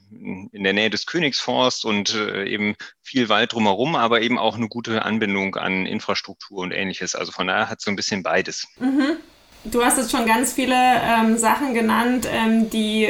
[0.52, 4.68] in, der Nähe des Königsforst und äh, eben viel Wald drumherum, aber eben auch eine
[4.68, 7.16] gute Anbindung an Infrastruktur und ähnliches.
[7.16, 8.68] Also von daher hat es so ein bisschen beides.
[8.80, 9.18] Mhm.
[9.72, 13.08] Du hast jetzt schon ganz viele ähm, Sachen genannt, ähm, die,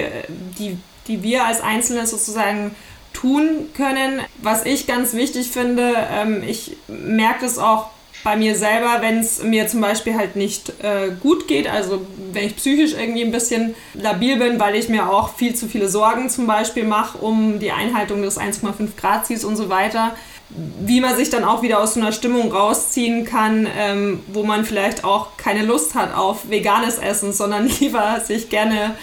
[0.57, 0.77] die,
[1.07, 2.75] die wir als Einzelne sozusagen
[3.13, 4.21] tun können.
[4.41, 7.89] Was ich ganz wichtig finde, ähm, ich merke das auch
[8.23, 12.45] bei mir selber, wenn es mir zum Beispiel halt nicht äh, gut geht, also wenn
[12.45, 16.29] ich psychisch irgendwie ein bisschen labil bin, weil ich mir auch viel zu viele Sorgen
[16.29, 20.15] zum Beispiel mache um die Einhaltung des 1,5 Grad Ziels und so weiter,
[20.49, 24.63] wie man sich dann auch wieder aus so einer Stimmung rausziehen kann, ähm, wo man
[24.63, 28.95] vielleicht auch keine Lust hat auf veganes Essen, sondern lieber sich gerne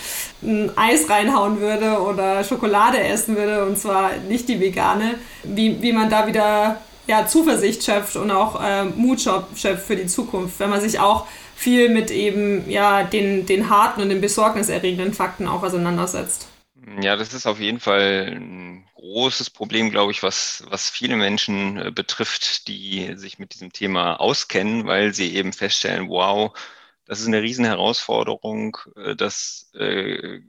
[0.43, 5.93] ein Eis reinhauen würde oder Schokolade essen würde und zwar nicht die vegane, wie, wie
[5.93, 10.71] man da wieder ja, Zuversicht schöpft und auch äh, Mut schöpft für die Zukunft, wenn
[10.71, 15.63] man sich auch viel mit eben ja, den, den harten und den besorgniserregenden Fakten auch
[15.63, 16.49] auseinandersetzt.
[17.01, 21.79] Ja, das ist auf jeden Fall ein großes Problem, glaube ich, was, was viele Menschen
[21.79, 26.57] äh, betrifft, die sich mit diesem Thema auskennen, weil sie eben feststellen, wow,
[27.05, 30.41] das ist eine Riesenherausforderung, äh, das äh,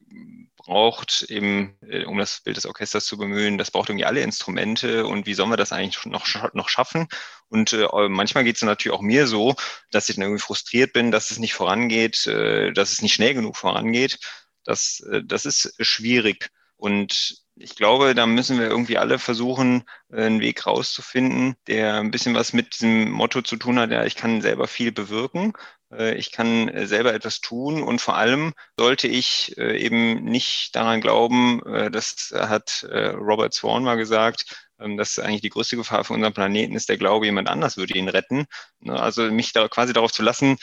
[0.55, 5.05] braucht eben, äh, um das Bild des Orchesters zu bemühen, das braucht irgendwie alle Instrumente
[5.05, 7.07] und wie sollen wir das eigentlich noch, noch schaffen?
[7.49, 9.55] Und äh, manchmal geht es natürlich auch mir so,
[9.91, 13.33] dass ich dann irgendwie frustriert bin, dass es nicht vorangeht, äh, dass es nicht schnell
[13.33, 14.17] genug vorangeht.
[14.63, 16.49] Das, das ist schwierig.
[16.77, 22.11] Und ich glaube, da müssen wir irgendwie alle versuchen, äh, einen Weg rauszufinden, der ein
[22.11, 25.53] bisschen was mit diesem Motto zu tun hat, ja, ich kann selber viel bewirken,
[25.91, 31.61] äh, ich kann selber etwas tun und vor allem sollte ich eben nicht daran glauben,
[31.91, 36.75] das hat Robert Swan mal gesagt, ähm, dass eigentlich die größte Gefahr für unseren Planeten
[36.75, 38.45] ist der Glaube, jemand anders würde ihn retten.
[38.79, 40.57] Ne, also mich da quasi darauf zu lassen,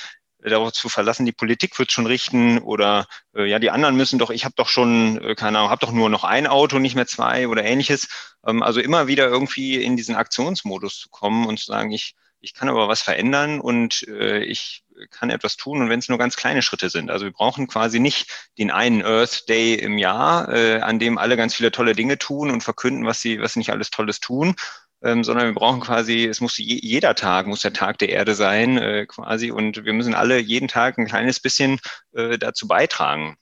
[0.51, 4.30] darauf zu verlassen, die Politik wird schon richten oder äh, ja, die anderen müssen doch,
[4.30, 7.07] ich habe doch schon, äh, keine Ahnung, habe doch nur noch ein Auto, nicht mehr
[7.07, 8.09] zwei oder ähnliches.
[8.47, 12.55] Ähm, also immer wieder irgendwie in diesen Aktionsmodus zu kommen und zu sagen, ich, ich
[12.55, 16.36] kann aber was verändern und äh, ich kann etwas tun und wenn es nur ganz
[16.36, 17.11] kleine Schritte sind.
[17.11, 21.36] Also wir brauchen quasi nicht den einen Earth Day im Jahr, äh, an dem alle
[21.36, 24.55] ganz viele tolle Dinge tun und verkünden, was sie, was sie nicht alles Tolles tun,
[25.03, 28.34] ähm, sondern wir brauchen quasi, es muss je, jeder Tag muss der Tag der Erde
[28.34, 31.80] sein, äh, quasi, und wir müssen alle jeden Tag ein kleines bisschen
[32.12, 33.36] äh, dazu beitragen.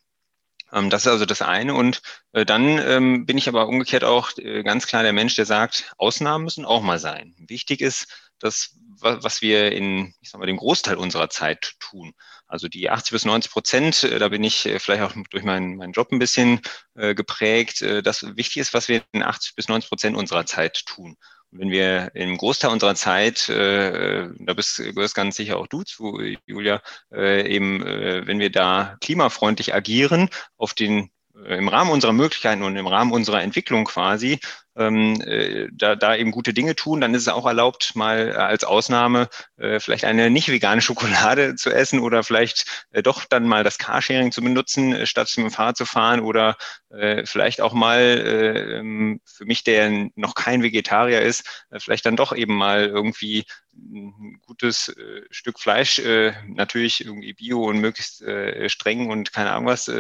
[0.73, 1.75] Ähm, das ist also das eine.
[1.75, 2.03] Und
[2.33, 5.93] äh, dann ähm, bin ich aber umgekehrt auch äh, ganz klar der Mensch, der sagt,
[5.99, 7.35] Ausnahmen müssen auch mal sein.
[7.39, 12.13] Wichtig ist, dass was wir in, ich sag mal, dem Großteil unserer Zeit tun.
[12.47, 15.77] Also die 80 bis 90 Prozent, äh, da bin ich äh, vielleicht auch durch meinen,
[15.77, 16.61] meinen Job ein bisschen
[16.95, 21.17] äh, geprägt, dass wichtig ist, was wir in 80 bis 90 Prozent unserer Zeit tun
[21.53, 26.21] wenn wir im Großteil unserer Zeit, äh, da bist, gehörst ganz sicher auch du zu,
[26.47, 26.81] Julia,
[27.13, 31.11] äh, eben, äh, wenn wir da klimafreundlich agieren, auf den
[31.45, 34.39] äh, im Rahmen unserer Möglichkeiten und im Rahmen unserer Entwicklung quasi,
[34.81, 38.33] ähm, äh, da, da eben gute Dinge tun, dann ist es auch erlaubt, mal äh,
[38.33, 39.29] als Ausnahme
[39.59, 43.79] äh, vielleicht eine nicht vegane Schokolade zu essen oder vielleicht äh, doch dann mal das
[43.79, 46.57] Carsharing zu benutzen, äh, statt mit dem Fahrrad zu fahren oder
[46.91, 52.07] äh, vielleicht auch mal äh, ähm, für mich, der noch kein Vegetarier ist, äh, vielleicht
[52.07, 57.81] dann doch eben mal irgendwie ein gutes äh, Stück Fleisch, äh, natürlich irgendwie bio und
[57.81, 59.91] möglichst äh, streng und keine Ahnung was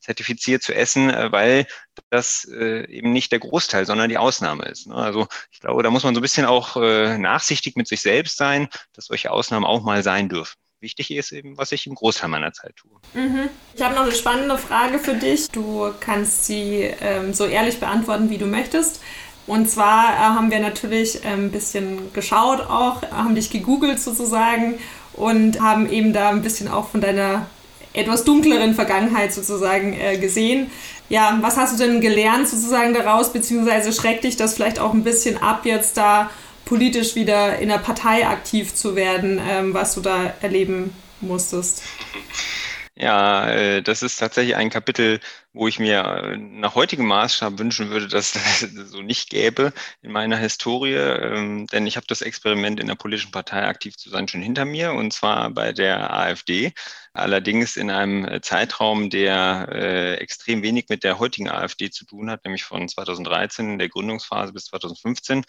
[0.00, 1.66] zertifiziert zu essen, weil
[2.10, 4.86] das äh, eben nicht der Großteil, sondern die Ausnahme ist.
[4.86, 4.94] Ne?
[4.94, 8.36] Also ich glaube, da muss man so ein bisschen auch äh, nachsichtig mit sich selbst
[8.36, 10.54] sein, dass solche Ausnahmen auch mal sein dürfen.
[10.80, 12.92] Wichtig ist eben, was ich im Großteil meiner Zeit tue.
[13.14, 13.48] Mhm.
[13.74, 15.48] Ich habe noch eine spannende Frage für dich.
[15.50, 19.00] Du kannst sie ähm, so ehrlich beantworten, wie du möchtest.
[19.48, 24.78] Und zwar äh, haben wir natürlich äh, ein bisschen geschaut auch, haben dich gegoogelt sozusagen
[25.14, 27.46] und haben eben da ein bisschen auch von deiner
[27.92, 30.70] etwas dunkleren Vergangenheit sozusagen äh, gesehen.
[31.08, 35.04] Ja, was hast du denn gelernt sozusagen daraus, beziehungsweise schreckt dich das vielleicht auch ein
[35.04, 36.30] bisschen ab, jetzt da
[36.64, 41.82] politisch wieder in der Partei aktiv zu werden, ähm, was du da erleben musstest?
[43.00, 45.20] Ja, äh, das ist tatsächlich ein Kapitel,
[45.52, 49.72] wo ich mir äh, nach heutigem Maßstab wünschen würde, dass das so nicht gäbe
[50.02, 50.94] in meiner Historie.
[50.94, 54.64] Ähm, denn ich habe das Experiment in der politischen Partei aktiv zu sein schon hinter
[54.64, 56.72] mir und zwar bei der AfD.
[57.12, 62.44] Allerdings in einem äh, Zeitraum, der extrem wenig mit der heutigen AfD zu tun hat,
[62.44, 65.44] nämlich von 2013, der Gründungsphase bis 2015.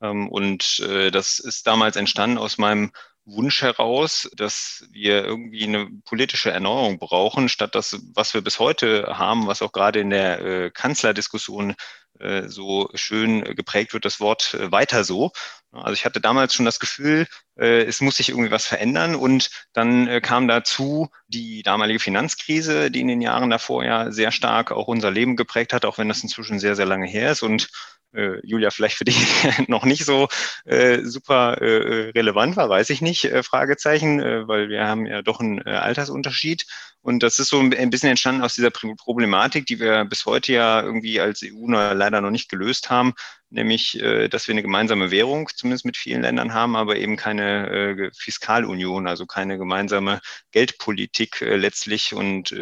[0.00, 0.80] Ähm, und
[1.12, 2.92] das ist damals entstanden aus meinem
[3.26, 9.18] Wunsch heraus, dass wir irgendwie eine politische Erneuerung brauchen, statt das, was wir bis heute
[9.18, 11.74] haben, was auch gerade in der äh, Kanzlerdiskussion
[12.20, 15.32] äh, so schön geprägt wird, das Wort äh, weiter so.
[15.72, 20.22] Also ich hatte damals schon das Gefühl, es muss sich irgendwie was verändern und dann
[20.22, 25.10] kam dazu die damalige Finanzkrise, die in den Jahren davor ja sehr stark auch unser
[25.10, 27.70] Leben geprägt hat, auch wenn das inzwischen sehr, sehr lange her ist und
[28.14, 29.18] äh, Julia, vielleicht für dich
[29.68, 30.28] noch nicht so
[30.64, 35.22] äh, super äh, relevant war, weiß ich nicht, äh, Fragezeichen, äh, weil wir haben ja
[35.22, 36.66] doch einen äh, Altersunterschied.
[37.04, 40.80] Und das ist so ein bisschen entstanden aus dieser Problematik, die wir bis heute ja
[40.80, 43.12] irgendwie als EU leider noch nicht gelöst haben,
[43.50, 47.68] nämlich, äh, dass wir eine gemeinsame Währung zumindest mit vielen Ländern haben, aber eben keine
[47.68, 52.54] äh, Fiskalunion, also keine gemeinsame Geldpolitik äh, letztlich und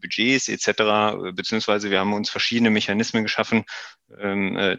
[0.00, 3.64] Budgets etc., beziehungsweise wir haben uns verschiedene Mechanismen geschaffen,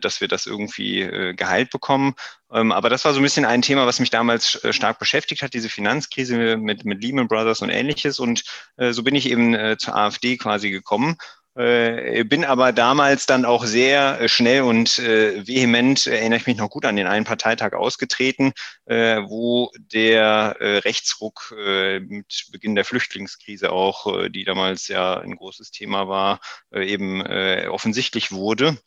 [0.01, 2.15] dass wir das irgendwie geheilt bekommen.
[2.51, 5.53] Ähm, aber das war so ein bisschen ein Thema, was mich damals stark beschäftigt hat,
[5.53, 8.19] diese Finanzkrise mit, mit Lehman Brothers und ähnliches.
[8.19, 8.43] Und
[8.77, 11.17] so bin ich eben zur AfD quasi gekommen
[11.53, 16.55] äh, bin aber damals dann auch sehr äh, schnell und äh, vehement, erinnere ich mich
[16.55, 18.53] noch gut an den einen Parteitag ausgetreten,
[18.85, 25.35] äh, wo der äh, Rechtsruck äh, mit Beginn der Flüchtlingskrise auch, die damals ja ein
[25.35, 26.39] großes Thema war,
[26.73, 27.21] eben
[27.67, 28.77] offensichtlich wurde.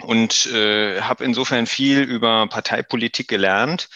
[0.00, 3.88] Und habe insofern viel über Parteipolitik gelernt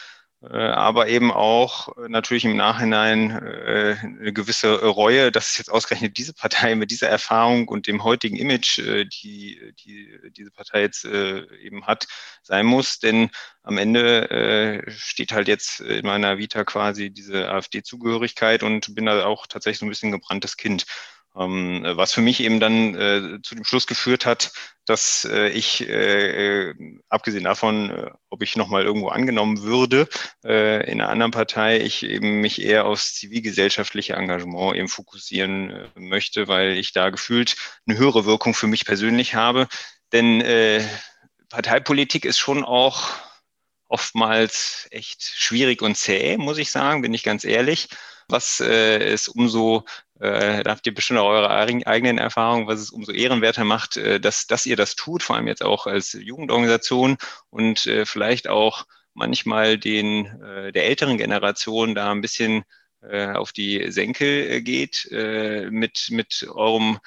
[0.43, 5.71] äh, aber eben auch äh, natürlich im Nachhinein äh, eine gewisse Reue, dass es jetzt
[5.71, 11.05] ausgerechnet diese Partei mit dieser Erfahrung und dem heutigen Image, die, die diese Partei jetzt
[11.05, 12.07] eben hat,
[12.43, 12.99] sein muss.
[13.01, 13.31] Denn
[13.63, 19.47] am Ende steht halt jetzt in meiner Vita quasi diese AfD-Zugehörigkeit und bin da auch
[19.47, 20.87] tatsächlich so ein bisschen gebranntes Kind.
[21.41, 24.53] Ähm, was für mich eben dann äh, zu dem Schluss geführt hat,
[24.85, 26.75] dass äh, ich, äh, äh
[27.09, 30.07] abgesehen davon, äh, ob ich nochmal irgendwo angenommen würde
[30.45, 36.47] äh, in einer anderen Partei, ich eben mich eher aufs zivilgesellschaftliche Engagement eben fokussieren möchte,
[36.47, 39.67] weil ich da gefühlt eine höhere Wirkung für mich persönlich habe.
[40.13, 40.43] Denn
[41.49, 43.11] Parteipolitik ist schon auch
[43.89, 47.89] oftmals echt schwierig und zäh, muss ich sagen, bin ich ganz ehrlich
[48.31, 49.85] was äh, es umso,
[50.21, 54.21] äh, da habt ihr bestimmt auch eure eigenen Erfahrungen, was es umso ehrenwerter macht, äh,
[54.21, 57.17] dass, dass ihr das tut, vor allem jetzt auch als Jugendorganisation
[57.49, 62.65] und äh, vielleicht auch manchmal den äh, der älteren Generation da ein bisschen
[63.03, 66.99] äh, auf die Senkel äh, geht äh, mit, mit eurem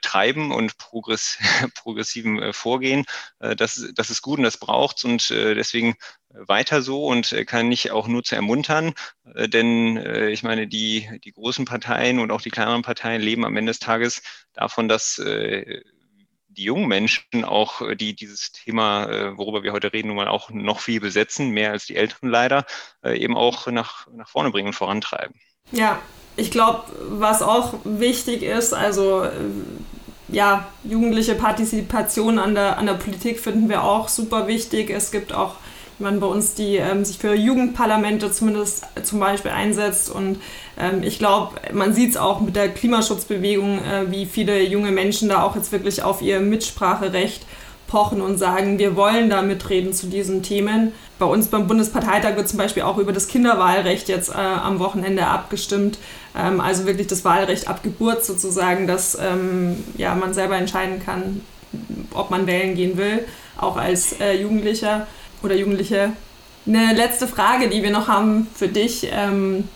[0.00, 1.38] treiben und progress
[1.74, 3.04] progressiven äh, Vorgehen.
[3.38, 5.96] Äh, das, das ist gut und das braucht's und deswegen
[6.30, 8.92] weiter so und kann ich auch nur zu ermuntern,
[9.24, 9.96] denn
[10.30, 13.78] ich meine, die, die großen Parteien und auch die kleineren Parteien leben am Ende des
[13.78, 14.22] Tages
[14.52, 15.82] davon, dass die
[16.62, 21.00] jungen Menschen auch, die dieses Thema, worüber wir heute reden, nun mal auch noch viel
[21.00, 22.66] besetzen, mehr als die Älteren leider,
[23.04, 25.40] eben auch nach, nach vorne bringen und vorantreiben.
[25.72, 25.98] Ja,
[26.36, 29.30] ich glaube, was auch wichtig ist, also äh,
[30.28, 34.90] ja, jugendliche Partizipation an der, an der Politik finden wir auch super wichtig.
[34.90, 35.54] Es gibt auch
[35.98, 40.10] jemanden bei uns, die ähm, sich für Jugendparlamente zumindest zum Beispiel einsetzt.
[40.10, 40.40] Und
[40.78, 45.28] ähm, ich glaube, man sieht es auch mit der Klimaschutzbewegung, äh, wie viele junge Menschen
[45.28, 47.44] da auch jetzt wirklich auf ihr Mitspracherecht
[47.88, 50.92] pochen und sagen, wir wollen da mitreden zu diesen Themen.
[51.18, 55.26] Bei uns beim Bundesparteitag wird zum Beispiel auch über das Kinderwahlrecht jetzt äh, am Wochenende
[55.26, 55.98] abgestimmt.
[56.36, 61.40] Ähm, also wirklich das Wahlrecht ab Geburt sozusagen, dass ähm, ja, man selber entscheiden kann,
[62.14, 63.24] ob man wählen gehen will,
[63.56, 65.06] auch als äh, Jugendlicher
[65.42, 66.12] oder Jugendliche.
[66.66, 69.68] Eine letzte Frage, die wir noch haben für dich, ähm,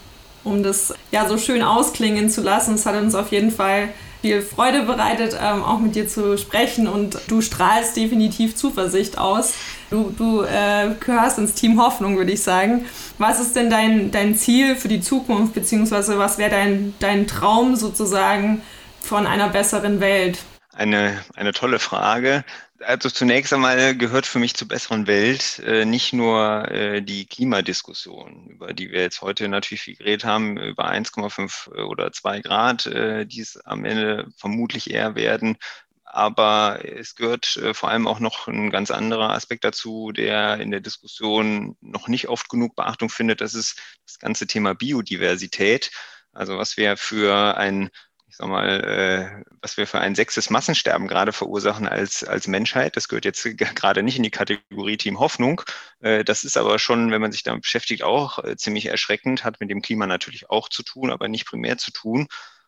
[0.44, 2.74] um das ja so schön ausklingen zu lassen.
[2.74, 3.88] Es hat uns auf jeden Fall
[4.22, 9.54] viel Freude bereitet, ähm, auch mit dir zu sprechen und du strahlst definitiv Zuversicht aus.
[9.90, 12.86] Du, du äh, gehörst ins Team Hoffnung, würde ich sagen.
[13.18, 17.74] Was ist denn dein, dein Ziel für die Zukunft, beziehungsweise was wäre dein, dein Traum
[17.74, 18.62] sozusagen
[19.00, 20.38] von einer besseren Welt?
[20.72, 22.44] Eine, eine tolle Frage.
[22.86, 28.48] Also zunächst einmal gehört für mich zur besseren Welt äh, nicht nur äh, die Klimadiskussion,
[28.48, 32.86] über die wir jetzt heute natürlich viel geredet haben, über 1,5 äh, oder 2 Grad,
[32.86, 35.56] äh, die es am Ende vermutlich eher werden.
[36.04, 40.70] Aber es gehört äh, vor allem auch noch ein ganz anderer Aspekt dazu, der in
[40.70, 43.40] der Diskussion noch nicht oft genug Beachtung findet.
[43.40, 45.90] Das ist das ganze Thema Biodiversität.
[46.32, 47.90] Also was wir für ein
[48.32, 52.96] ich sag mal, äh, was wir für ein sechstes Massensterben gerade verursachen als, als Menschheit.
[52.96, 55.60] Das gehört jetzt gerade nicht in die Kategorie Team Hoffnung.
[56.00, 59.60] Äh, das ist aber schon, wenn man sich damit beschäftigt, auch äh, ziemlich erschreckend, hat
[59.60, 62.26] mit dem Klima natürlich auch zu tun, aber nicht primär zu tun.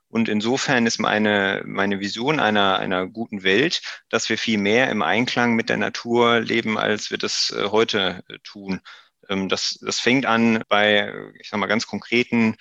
[0.09, 5.01] Und insofern ist meine, meine Vision einer, einer guten Welt, dass wir viel mehr im
[5.01, 8.83] Einklang mit der Natur leben, als wir das heute tun.
[9.31, 11.11] Ähm, das, das fängt an bei,
[11.41, 12.57] ich sag mal, ganz konkreten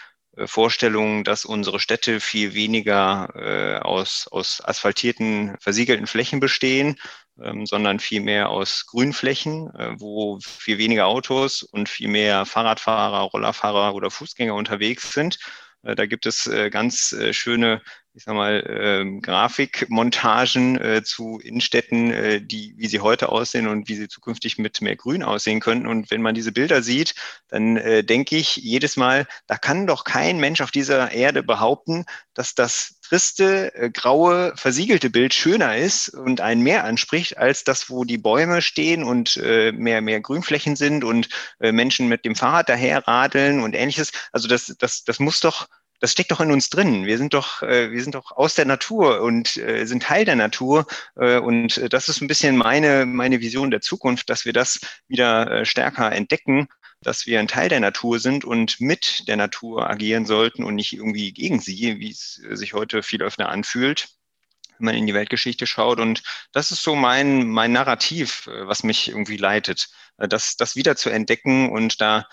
[0.45, 6.95] Vorstellung, dass unsere Städte viel weniger äh, aus, aus asphaltierten, versiegelten Flächen bestehen,
[7.41, 13.21] ähm, sondern viel mehr aus Grünflächen, äh, wo viel weniger Autos und viel mehr Fahrradfahrer,
[13.21, 15.37] Rollerfahrer oder Fußgänger unterwegs sind.
[15.83, 17.81] Äh, da gibt es äh, ganz äh, schöne
[18.15, 23.87] ich sag mal, ähm, Grafikmontagen äh, zu Innenstädten, äh, die, wie sie heute aussehen und
[23.87, 25.87] wie sie zukünftig mit mehr Grün aussehen könnten.
[25.87, 27.15] Und wenn man diese Bilder sieht,
[27.47, 32.05] dann äh, denke ich jedes Mal, da kann doch kein Mensch auf dieser Erde behaupten,
[32.35, 37.89] dass das triste, äh, graue, versiegelte Bild schöner ist und einen mehr anspricht, als das,
[37.89, 42.35] wo die Bäume stehen und äh, mehr, mehr Grünflächen sind und äh, Menschen mit dem
[42.35, 44.11] Fahrrad daher radeln und ähnliches.
[44.31, 45.67] Also das, das, das muss doch
[46.03, 47.05] das steckt doch in uns drin.
[47.05, 50.35] Wir sind doch, äh, wir sind doch aus der Natur und äh, sind Teil der
[50.35, 50.85] Natur.
[51.15, 55.63] Äh, und das ist ein bisschen meine, meine Vision der Zukunft, dass wir das wieder
[55.63, 56.67] stärker entdecken,
[56.99, 60.91] dass wir ein Teil der Natur sind und mit der Natur agieren sollten und nicht
[60.91, 64.09] irgendwie gegen sie, wie es sich heute viel öfter anfühlt
[64.79, 66.01] wenn man in die Weltgeschichte schaut.
[66.01, 69.87] Und das ist so mein, mein Narrativ, was mich irgendwie leitet,
[70.17, 72.25] das, das wieder zu entdecken und da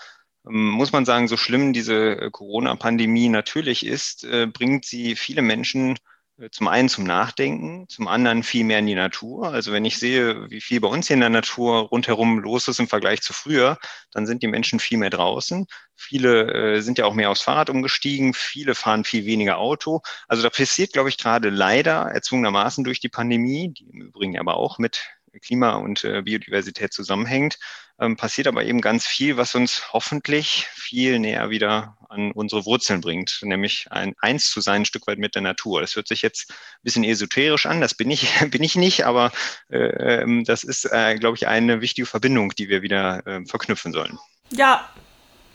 [0.43, 5.97] muss man sagen, so schlimm diese äh, Corona-Pandemie natürlich ist, äh, bringt sie viele Menschen
[6.39, 9.49] äh, zum einen zum Nachdenken, zum anderen viel mehr in die Natur.
[9.49, 12.79] Also wenn ich sehe, wie viel bei uns hier in der Natur rundherum los ist
[12.79, 13.77] im Vergleich zu früher,
[14.11, 15.67] dann sind die Menschen viel mehr draußen.
[15.95, 20.01] Viele sind ja auch mehr aufs Fahrrad umgestiegen, viele fahren viel weniger Auto.
[20.27, 24.55] Also da passiert, glaube ich, gerade leider erzwungenermaßen durch die Pandemie, die im Übrigen aber
[24.57, 25.03] auch mit
[25.39, 27.57] Klima und äh, Biodiversität zusammenhängt,
[27.99, 32.99] ähm, passiert aber eben ganz viel, was uns hoffentlich viel näher wieder an unsere Wurzeln
[32.99, 35.81] bringt, nämlich ein Eins zu sein, ein Stück weit mit der Natur.
[35.81, 39.31] Das hört sich jetzt ein bisschen esoterisch an, das bin ich, bin ich nicht, aber
[39.69, 39.77] äh,
[40.21, 44.17] ähm, das ist, äh, glaube ich, eine wichtige Verbindung, die wir wieder äh, verknüpfen sollen.
[44.49, 44.89] Ja,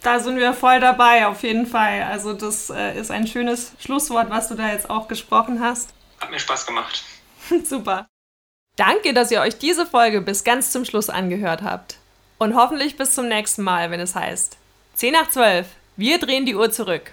[0.03, 2.05] da sind wir voll dabei, auf jeden Fall.
[2.05, 5.93] Also das äh, ist ein schönes Schlusswort, was du da jetzt auch gesprochen hast.
[6.21, 7.05] Hat mir Spaß gemacht.
[7.65, 8.07] Super.
[8.77, 11.97] Danke, dass ihr euch diese Folge bis ganz zum Schluss angehört habt.
[12.37, 14.59] Und hoffentlich bis zum nächsten Mal, wenn es heißt
[14.97, 15.67] 10 nach 12.
[15.97, 17.13] Wir drehen die Uhr zurück.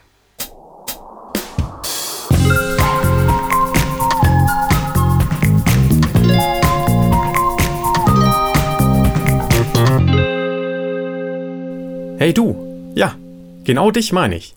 [12.17, 13.15] Hey du, ja,
[13.63, 14.53] genau dich meine ich.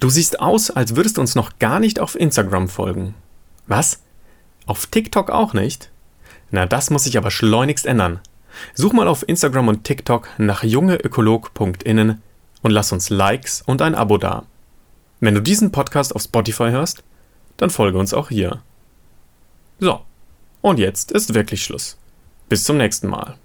[0.00, 3.14] Du siehst aus, als würdest du uns noch gar nicht auf Instagram folgen.
[3.66, 4.00] Was?
[4.64, 5.90] Auf TikTok auch nicht?
[6.50, 8.20] Na, das muss sich aber schleunigst ändern.
[8.74, 12.22] Such mal auf Instagram und TikTok nach jungeökolog.innen
[12.62, 14.44] und lass uns Likes und ein Abo da.
[15.20, 17.02] Wenn du diesen Podcast auf Spotify hörst,
[17.56, 18.62] dann folge uns auch hier.
[19.78, 20.00] So,
[20.62, 21.98] und jetzt ist wirklich Schluss.
[22.48, 23.36] Bis zum nächsten Mal.